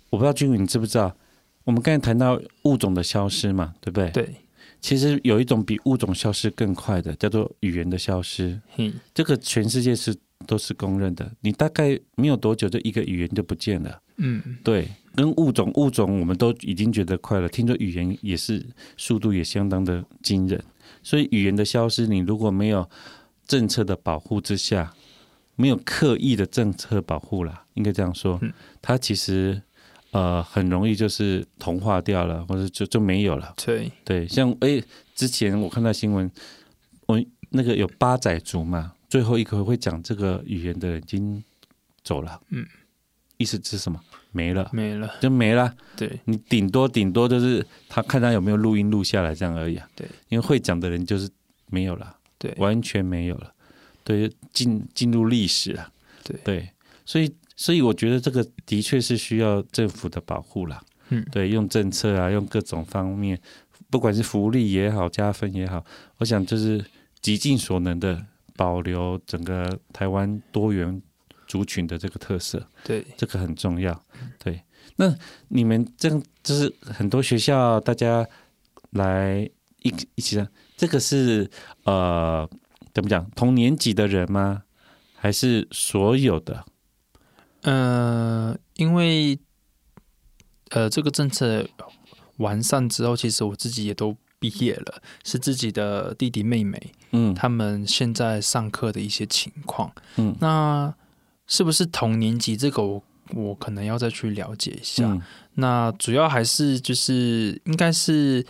[0.09, 1.15] 我不知道君宇你知不知道，
[1.63, 4.09] 我们刚才谈到物种的消失嘛，对不对？
[4.11, 4.35] 对。
[4.79, 8.59] 其实有一种比物种消失更快的，叫做语言的消失。
[8.77, 10.15] 嗯，这个全世界是
[10.45, 11.29] 都是公认的。
[11.41, 14.01] 你大概没有多久，这一个语言就不见了。
[14.17, 17.49] 嗯，对，跟物种物种，我们都已经觉得快了。
[17.49, 18.65] 听说语言也是
[18.97, 20.63] 速度也相当的惊人。
[21.03, 22.89] 所以语言的消失，你如果没有
[23.45, 24.93] 政策的保护之下，
[25.55, 28.39] 没有刻意的政策保护啦，应该这样说，
[28.81, 29.61] 它其实。
[30.17, 33.53] 呃，很容易就是同化掉了，或者就就没有了。
[33.55, 36.31] 对对，像哎、欸，之前我看到新闻，
[37.05, 41.43] 我那个有八仔族嘛，最后一个会讲这个语言的人已经
[42.03, 42.41] 走了。
[42.49, 42.65] 嗯，
[43.37, 44.01] 意思是什么？
[44.31, 45.71] 没了，没了，就没了。
[45.95, 49.87] 对，你顶多顶多就是他看他有没有录音录下来这样而已啊。
[49.95, 51.29] 对，因为会讲的人就是
[51.67, 53.53] 没有了，对，完全没有了。
[54.03, 55.91] 对，进进入历史了。
[56.23, 56.69] 对对，
[57.05, 57.31] 所以。
[57.57, 63.37] 所以我觉得这个的确是需要政府的保护啦，嗯，对，用政策啊，用各种方面，
[63.89, 65.83] 不管是福利也好，加分也好，
[66.19, 66.85] 我想就是
[67.19, 68.23] 极尽所能的
[68.55, 71.01] 保留整个台湾多元
[71.47, 74.03] 族群的这个特色，对，这个很重要，
[74.37, 74.61] 对。
[74.95, 75.13] 那
[75.49, 78.27] 你们这样就是很多学校大家
[78.91, 79.49] 来
[79.81, 81.49] 一一起的，这个是
[81.83, 82.47] 呃
[82.93, 84.63] 怎么讲同年级的人吗？
[85.15, 86.63] 还是所有的？
[87.67, 89.37] 呃，因为
[90.69, 91.67] 呃，这个政策
[92.37, 100.93] 完善之后，其实我自己也都毕业了，是自己的弟弟妹妹，嗯，他们现在上课的一些情况，嗯，那
[101.45, 102.55] 是不是同年级？
[102.55, 103.03] 这个我
[103.33, 105.03] 我可能要再去了解一下。
[105.03, 105.21] 嗯，
[105.55, 108.45] 那主要还是就是应该是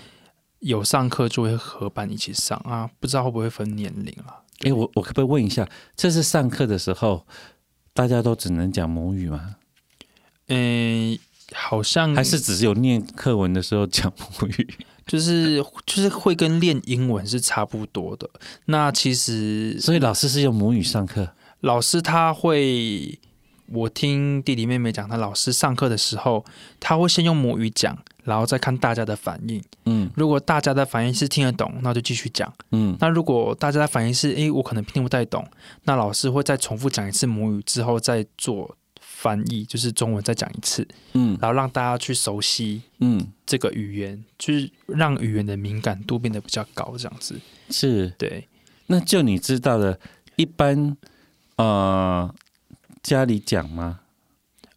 [0.59, 4.45] 有上课就会合班一起上啊，不知道会不会分年龄啊？
[4.59, 7.25] 哎，我我可不可以问一下，这是上课的时候？
[7.97, 9.55] 大家都只能讲母语吗？
[10.49, 11.17] 嗯，
[11.51, 14.75] 好像还是只是有念课文的时候讲母语，
[15.07, 18.29] 就是就是会跟练英文是差不多的。
[18.65, 21.27] 那其实，所以老师是用母语上课。
[21.61, 23.17] 老师他会，
[23.67, 26.43] 我听弟弟妹妹讲，他老师上课的时候，
[26.79, 29.61] 他会先用母语讲，然后再看大家的反应。
[29.85, 32.51] 嗯，如果大家的反应是听得懂，那就继续讲。
[32.71, 35.45] 嗯，那如果大家的反应是，诶，我可能听不太懂，
[35.83, 40.87] 那老师会再重复讲一次母语之后再做翻译，就是中文再讲一次。
[41.13, 47.39] 嗯，然后让大家去熟悉，嗯，这个语言，就是让语言的敏感度变得比较高，这样子。
[47.69, 48.47] 是，对。
[48.89, 49.99] 那就你知道的，
[50.37, 50.95] 一般，
[51.57, 52.33] 呃，
[53.03, 53.99] 家里讲吗？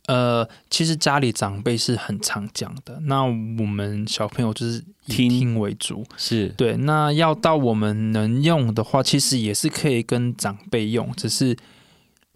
[0.06, 6.76] 呃，其实家里长辈是很常讲的，那我们小朋友就是以听为主，是对。
[6.78, 11.56] 那要到我们能用的话，其实也是可以跟长辈用，只是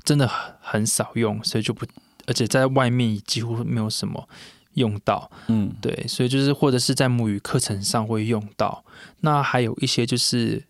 [0.05, 1.85] 真的很很少用，所以就不，
[2.27, 4.29] 而且在外面几乎没有什么
[4.75, 5.29] 用到。
[5.49, 8.85] 嗯，对，所以就是或者是在母语课程上会用到。
[9.23, 10.63] 那还有一些就是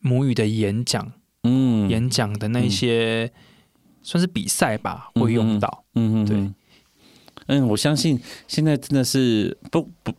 [0.00, 1.10] 母语的演讲，
[1.42, 3.40] 嗯，演讲的那些、嗯、
[4.02, 5.84] 算是比赛吧，会用到。
[5.94, 6.52] 嗯嗯，对，
[7.46, 10.12] 嗯，我相信现在真的是不不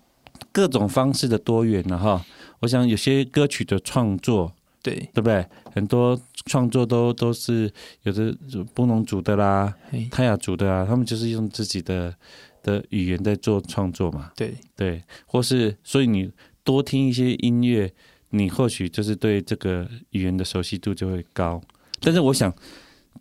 [0.51, 2.25] 各种方式的多元了哈。
[2.59, 4.53] 我想有些歌曲的创作。
[4.82, 5.45] 对，对不对？
[5.73, 7.69] 很多创作都都是
[8.03, 8.34] 有的，
[8.73, 9.75] 布农族的啦，
[10.09, 12.15] 泰雅族的啊，他们就是用自己的
[12.63, 14.32] 的语言在做创作嘛。
[14.38, 16.32] 对对，或是所以你
[16.63, 17.93] 多听一些音乐，
[18.30, 21.61] 你或许就是对这个语言的熟悉度就会高。
[21.99, 22.51] 但是我想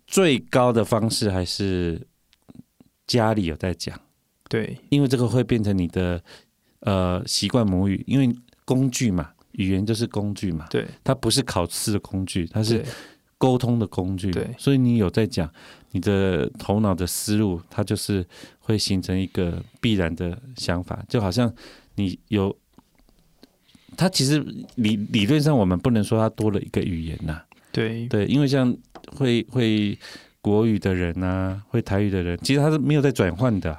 [0.09, 2.01] 最高的方式还是
[3.05, 3.99] 家里有在讲，
[4.49, 6.21] 对，因为这个会变成你的
[6.79, 8.35] 呃习惯母语，因为
[8.65, 9.31] 工具嘛。
[9.53, 12.81] 语言就是工具嘛，对，它不是考试的工具，它是
[13.37, 15.51] 沟通的工具，对，所以你有在讲，
[15.91, 18.25] 你的头脑的思路，它就是
[18.59, 21.53] 会形成一个必然的想法，就好像
[21.95, 22.55] 你有，
[23.97, 24.39] 它其实
[24.75, 27.41] 理理论上我们不能说它多了一个语言呐，
[27.73, 28.07] 对。
[28.07, 28.73] 对，因为像
[29.15, 29.97] 会会
[30.41, 33.77] 国语的人啊，会台语的人，其实他是没有在转换的，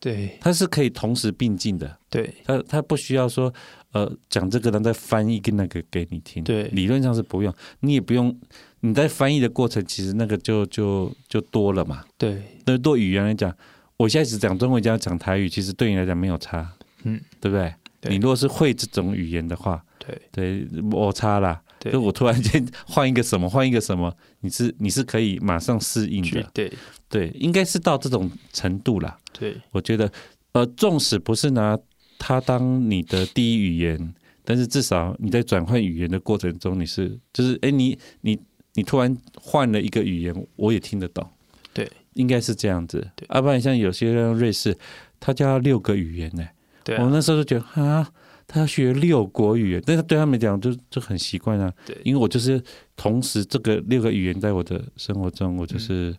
[0.00, 3.52] 对，他是可以同时并进的，对，他他不需要说。
[3.92, 8.34] 呃，讲这个人再翻译跟那个给你听，对，理论上是不用，你也不用，
[8.80, 12.02] 你在翻译的过程，其实那个就就就多了嘛。
[12.16, 13.54] 对，那对语言来讲，
[13.98, 16.66] 我现在只讲中文，加讲台语，其实对你来讲没有差，
[17.02, 17.74] 嗯，对不对？
[18.00, 26.72] 对，你如果是会这种语言的话，对，对我差啦，对，就我突然间换一个什么，换一个什么，你是你是可以马上适应的，对，
[27.08, 29.18] 对，应该是到这种程度啦。
[29.32, 30.12] 对，我觉得，
[30.52, 31.78] 呃，纵使不是拿。
[32.24, 34.14] 它当你的第一语言，
[34.44, 38.38] 但是至少你在转换语言的过程中，你是就是哎，你你
[38.74, 41.28] 你突然换了一个语言，我也听得懂。
[41.74, 43.04] 对，应该是这样子。
[43.16, 44.78] 对，要不然像有些人瑞士，
[45.18, 46.46] 他教六个语言呢。
[46.84, 48.08] 对、啊，我那时候就觉得啊，
[48.46, 51.72] 他要学六国语言，但是对他们讲就就很习惯啊。
[51.86, 52.62] 对，因为我就是
[52.96, 56.16] 同时这个六个语言在我的生活中，我就是、嗯、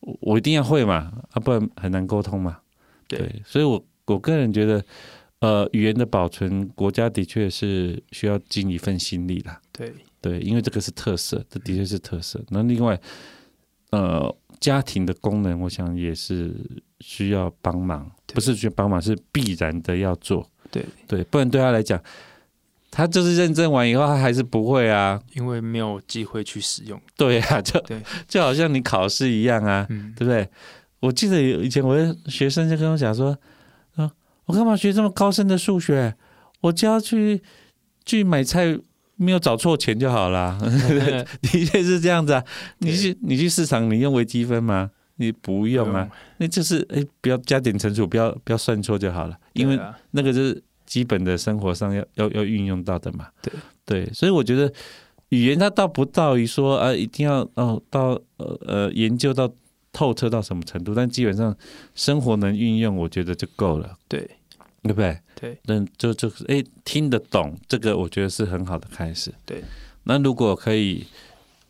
[0.00, 2.58] 我我一定要会嘛，啊，不然很难沟通嘛。
[3.08, 3.84] 对，对所以我。
[4.04, 4.84] 我个人觉得，
[5.38, 9.58] 呃，语言的保存，国家的确是需要尽一份心力啦。
[9.70, 12.44] 对对，因为这个是特色，这的确是特色。
[12.50, 13.00] 那另外，
[13.90, 16.52] 呃，家庭的功能，我想也是
[16.98, 20.46] 需要帮忙，不是需要帮忙，是必然的要做。
[20.72, 22.02] 对对，不然对他来讲，
[22.90, 27.00] 他就是认证完以后，他还是不会啊，因为没有机会去使用。
[27.16, 27.80] 对啊，就
[28.26, 30.48] 就好像你考试一样啊，嗯、对不对？
[30.98, 33.38] 我记得以前我的学生就跟我讲说。
[33.94, 34.10] 啊
[34.46, 36.14] 我干嘛学这么高深的数学？
[36.62, 37.40] 我只要去
[38.04, 38.76] 去买菜，
[39.14, 40.58] 没有找错钱就好了。
[41.40, 42.44] 的确是这样子啊。
[42.78, 44.90] 你去你去市场，你用微积分吗？
[45.16, 46.10] 你不用啊。
[46.38, 49.38] 那就是哎，不要加减乘除，不要不要算错就好了。
[49.52, 49.78] 因为
[50.12, 53.28] 那个就是基本的生活上要要要运用到的嘛。
[53.42, 53.52] 对
[53.84, 54.72] 对，所以我觉得
[55.30, 59.52] 语言它倒不到于说啊，一定要哦到呃呃研究到。
[59.94, 60.94] 透彻到什么程度？
[60.94, 61.54] 但基本上
[61.94, 63.94] 生活能运用，我觉得就够了。
[64.08, 64.20] 对，
[64.82, 65.20] 对不对？
[65.38, 69.30] 对，那就就是哎，听得懂这个，我觉得是很好的开始。
[69.44, 69.62] 对，
[70.04, 71.06] 那如果可以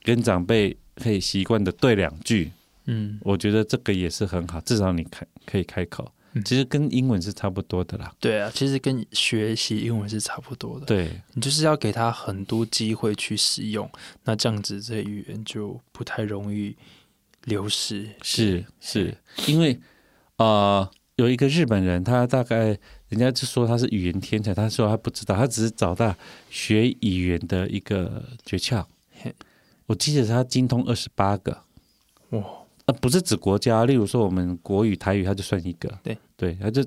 [0.04, 2.52] 跟长辈可以习惯的对两句，
[2.86, 6.08] 嗯，我觉得这个也是很好，至少你开可以开口。
[6.44, 8.14] 其实跟英文是差不多的啦。
[8.20, 10.86] 对啊，其实跟学习英文是差不多的。
[10.86, 13.90] 对，你就是要给他很多机会去使用，
[14.24, 16.76] 那这样子这语言就不太容易。
[17.46, 19.18] 流失是是，
[19.48, 19.76] 因为
[20.36, 22.66] 呃，有一个日本人，他大概
[23.08, 26.14] 人家就说他是语言天才，他说他不知道，他只是找到
[26.50, 28.86] 学语言的一个诀窍。
[29.86, 31.64] 我记得他精通二十八个，
[32.30, 32.44] 哇，
[32.86, 36.84] 呃，不是指国家，例如说我们国语、台语，它就算一个，对对，它就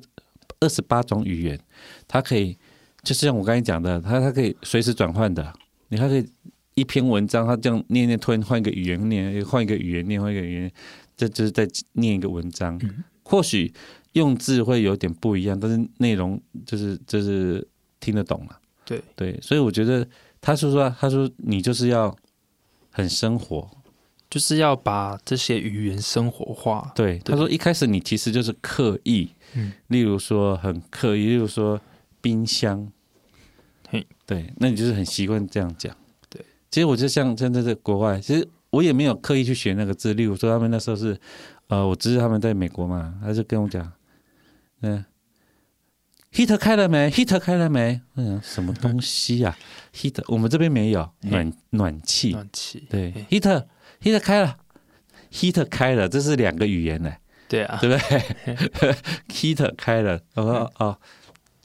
[0.59, 1.59] 二十八种语言，
[2.07, 2.57] 它可以，
[3.03, 5.53] 就是像我刚才讲的，它它可以随时转换的，
[5.89, 6.25] 你还可以。
[6.77, 10.71] 一篇文章，它这样念念，突然换一个语言念，换一个语言念，换一个语言，
[11.15, 12.77] 这就是在念一个文章。
[12.83, 13.73] 嗯、或许
[14.11, 17.65] 用字会有点不一样，但是内容就是就是
[18.01, 18.59] 听得懂了。
[18.83, 20.05] 对对，所以我觉得
[20.41, 22.13] 他说说，他说你就是要
[22.91, 23.65] 很生活，
[24.35, 26.91] 就是要把这些语言生活化。
[26.93, 31.79] 对，他说一开始你其实就是刻意，嗯，例如说很刻意，例如说
[32.19, 32.85] 冰箱，
[33.87, 35.95] 嘿，对，那你就是很习惯这样讲。
[36.29, 40.13] 对其实我就像现在在国外，其实我也没有刻意去学那个字。
[40.13, 41.17] 例如说，他们那时候是，
[41.67, 43.89] 呃，我侄子他们在美国嘛，他就跟我讲，
[44.81, 45.05] 嗯
[46.33, 48.01] ，heater 开了没？heater 开了没？
[48.15, 53.65] 嗯，什么东西呀、啊、？heater 我们这边没有暖暖气，暖气对，heater
[54.01, 54.57] heater 开了。
[55.31, 57.11] heat 开了，这是两个语言呢，
[57.49, 58.95] 对啊，对不对
[59.27, 60.97] ？heat 开了，我说哦，哦，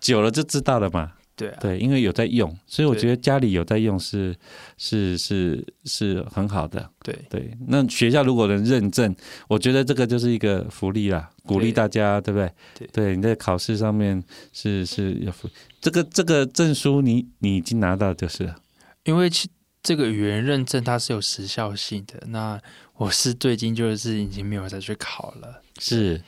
[0.01, 1.13] 久了就知道了嘛。
[1.37, 4.35] 对啊，对，因为有在用，所以我觉得家里有在用是
[4.77, 6.91] 是是是很好的。
[7.03, 7.17] 对。
[7.31, 9.15] 对，那学校如果能认证，
[9.49, 12.53] 我觉得这个就是一个福利啦，鼓励大家，对，对不对？
[12.75, 14.21] 对，对，你在考试上面
[14.53, 15.49] 是是有福，
[15.81, 18.57] 这个这个证书你你已经拿到就是了，
[19.05, 19.49] 因为其
[19.83, 22.23] 这个语言认证它是有时效性的。
[22.29, 22.61] 那
[22.97, 26.23] 我是最近就是已经没有再去考了，是，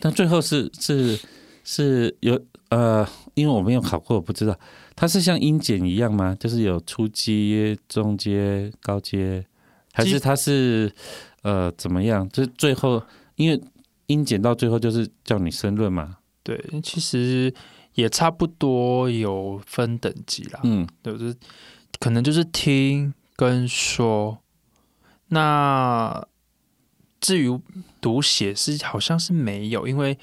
[0.00, 1.18] 但最后是是
[1.64, 2.40] 是有。
[2.68, 4.58] 呃，因为我没有考过，我不知道
[4.96, 6.34] 它是像英检一样吗？
[6.40, 9.44] 就是有初阶、中阶、高阶，
[9.92, 10.90] 还是它是
[11.42, 12.26] 呃怎么样？
[12.30, 13.02] 就是最后，
[13.36, 13.62] 因为
[14.06, 16.16] 英检到最后就是叫你申论嘛。
[16.42, 17.52] 对，其实
[17.92, 20.60] 也差不多有分等级啦。
[20.62, 21.36] 嗯，对，就是
[22.02, 24.42] 可能就是听跟说。
[25.28, 26.26] 那
[27.20, 27.56] 至于
[28.00, 30.18] 读写是好像是没有，因为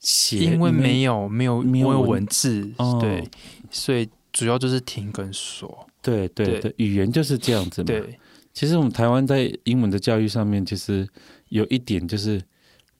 [0.00, 0.38] 写。
[0.38, 3.28] 因为没有没有没有文字，哦、对，
[3.70, 5.86] 所以主要就是听跟说。
[6.00, 7.86] 对对对，对语言就是这样子嘛。
[7.86, 8.18] 对，
[8.54, 11.06] 其实我们台湾在英文的教育上面，其实
[11.50, 12.42] 有一点就是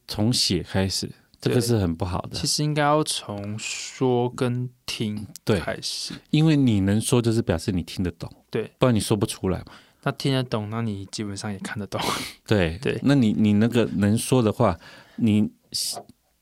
[0.06, 1.10] 从写开始，
[1.48, 2.36] 这个是很不好的。
[2.36, 9.66] 其实应该要从说跟听对开始，因为你能说，就是表示你听得懂，对，不然你说不出来嘛。
[10.02, 12.00] 那听得懂，那你基本上也看得懂。
[12.46, 14.78] 对对，那你你那个能说的话，
[15.16, 15.50] 你。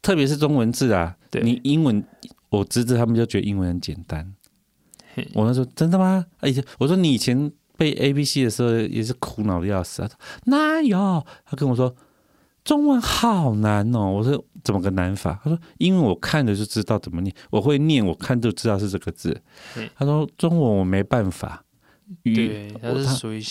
[0.03, 2.05] 特别是中文字啊，对你英文，
[2.51, 4.35] 我侄子他们就觉得英文很简单。
[5.33, 6.27] 我那时候真的吗？
[6.41, 10.11] 哎，我说你以前背 A B C 的时候也是苦恼的要死啊。
[10.47, 11.25] 哪有？
[11.47, 11.95] 他跟我说
[12.65, 14.11] 中文好难哦。
[14.11, 15.41] 我说怎么个难法？
[15.43, 19.41] 他说因为我看着就知道怎么念，我会念，我看就知道是这个字。
[19.95, 21.65] 他说中文我没办法，
[22.23, 23.43] 对，它是属于。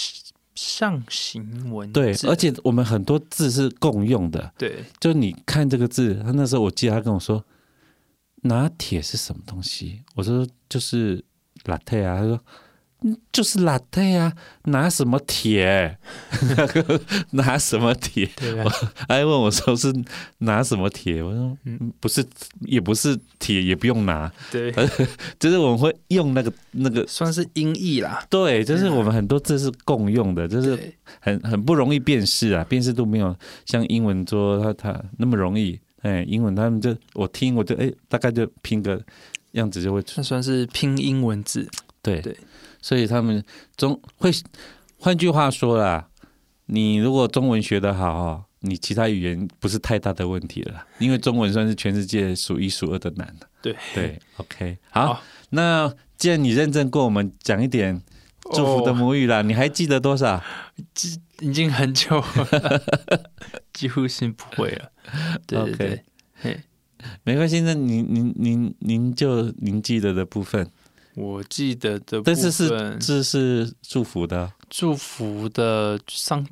[0.53, 7.43] 象形文字，对，而且我们很多字是共用的，对，就你看这个字，他那时候我记得他跟我说，
[8.43, 10.01] 拿铁是什么东西？
[10.13, 11.23] 我说就是
[11.63, 12.39] latte 啊，他说。
[13.31, 14.31] 就是拿铁啊，
[14.65, 15.97] 拿什么铁？
[17.31, 18.29] 拿什么铁？
[18.63, 18.69] 我
[19.07, 19.91] 还问我说是
[20.39, 21.23] 拿什么铁？
[21.23, 21.57] 我说
[21.99, 22.23] 不是，
[22.61, 24.31] 也不是铁，也不用拿。
[24.51, 24.71] 对，
[25.39, 28.23] 就是我们会用那个那个，算是音译啦。
[28.29, 30.77] 对，就是我们很多字是共用的，就是
[31.19, 33.35] 很很不容易辨识啊，辨识度没有
[33.65, 35.79] 像英文说它它那么容易。
[36.03, 39.01] 哎，英文他们就我听我就哎，大概就拼个
[39.53, 40.13] 样子就会出。
[40.17, 41.67] 那算是拼音文字。
[42.03, 42.35] 对对。
[42.81, 43.43] 所以他们
[43.77, 44.31] 中会，
[44.97, 46.09] 换句话说啦，
[46.65, 53.47] 你如果中文学得好哦，你其他语言不是太大的问题了，因为中文算是全世界数一数二的难的。
[53.61, 58.01] 对对，OK，好，好，那既然你认证过，我们讲一点
[58.53, 59.39] 祝福的母语啦。
[59.39, 60.43] 哦、你还记得多少？
[60.95, 62.81] 记已经很久了，
[63.73, 64.91] 几乎是不会了。
[65.45, 66.03] 对对
[66.41, 66.59] 对.
[67.23, 70.67] 没关系，那您您您您就您记得的部分。
[71.15, 76.47] 我记得的，但是是这是祝福的，祝福的上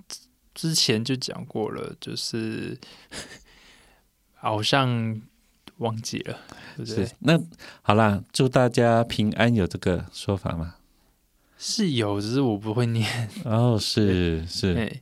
[0.54, 2.78] 之前就讲过了，就是
[4.36, 5.22] 好像
[5.78, 6.38] 忘记了，
[6.76, 7.06] 对不对？
[7.06, 7.40] 是那
[7.82, 10.76] 好啦，祝大家平安，有这个说法吗？
[11.58, 13.30] 是有，只是我不会念。
[13.46, 15.02] 哦，是 是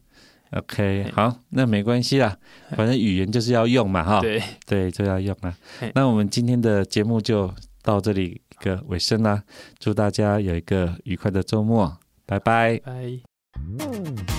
[0.51, 2.37] ，OK，好，那没关系啦，
[2.75, 5.57] 反正语言就是要用嘛，哈，对对，就要用啊。
[5.95, 7.51] 那我们今天的节目就
[7.81, 8.39] 到这里。
[8.59, 9.43] 个尾声啦，
[9.79, 12.77] 祝大家有一个愉快的周末，拜拜。
[12.79, 14.36] 拜。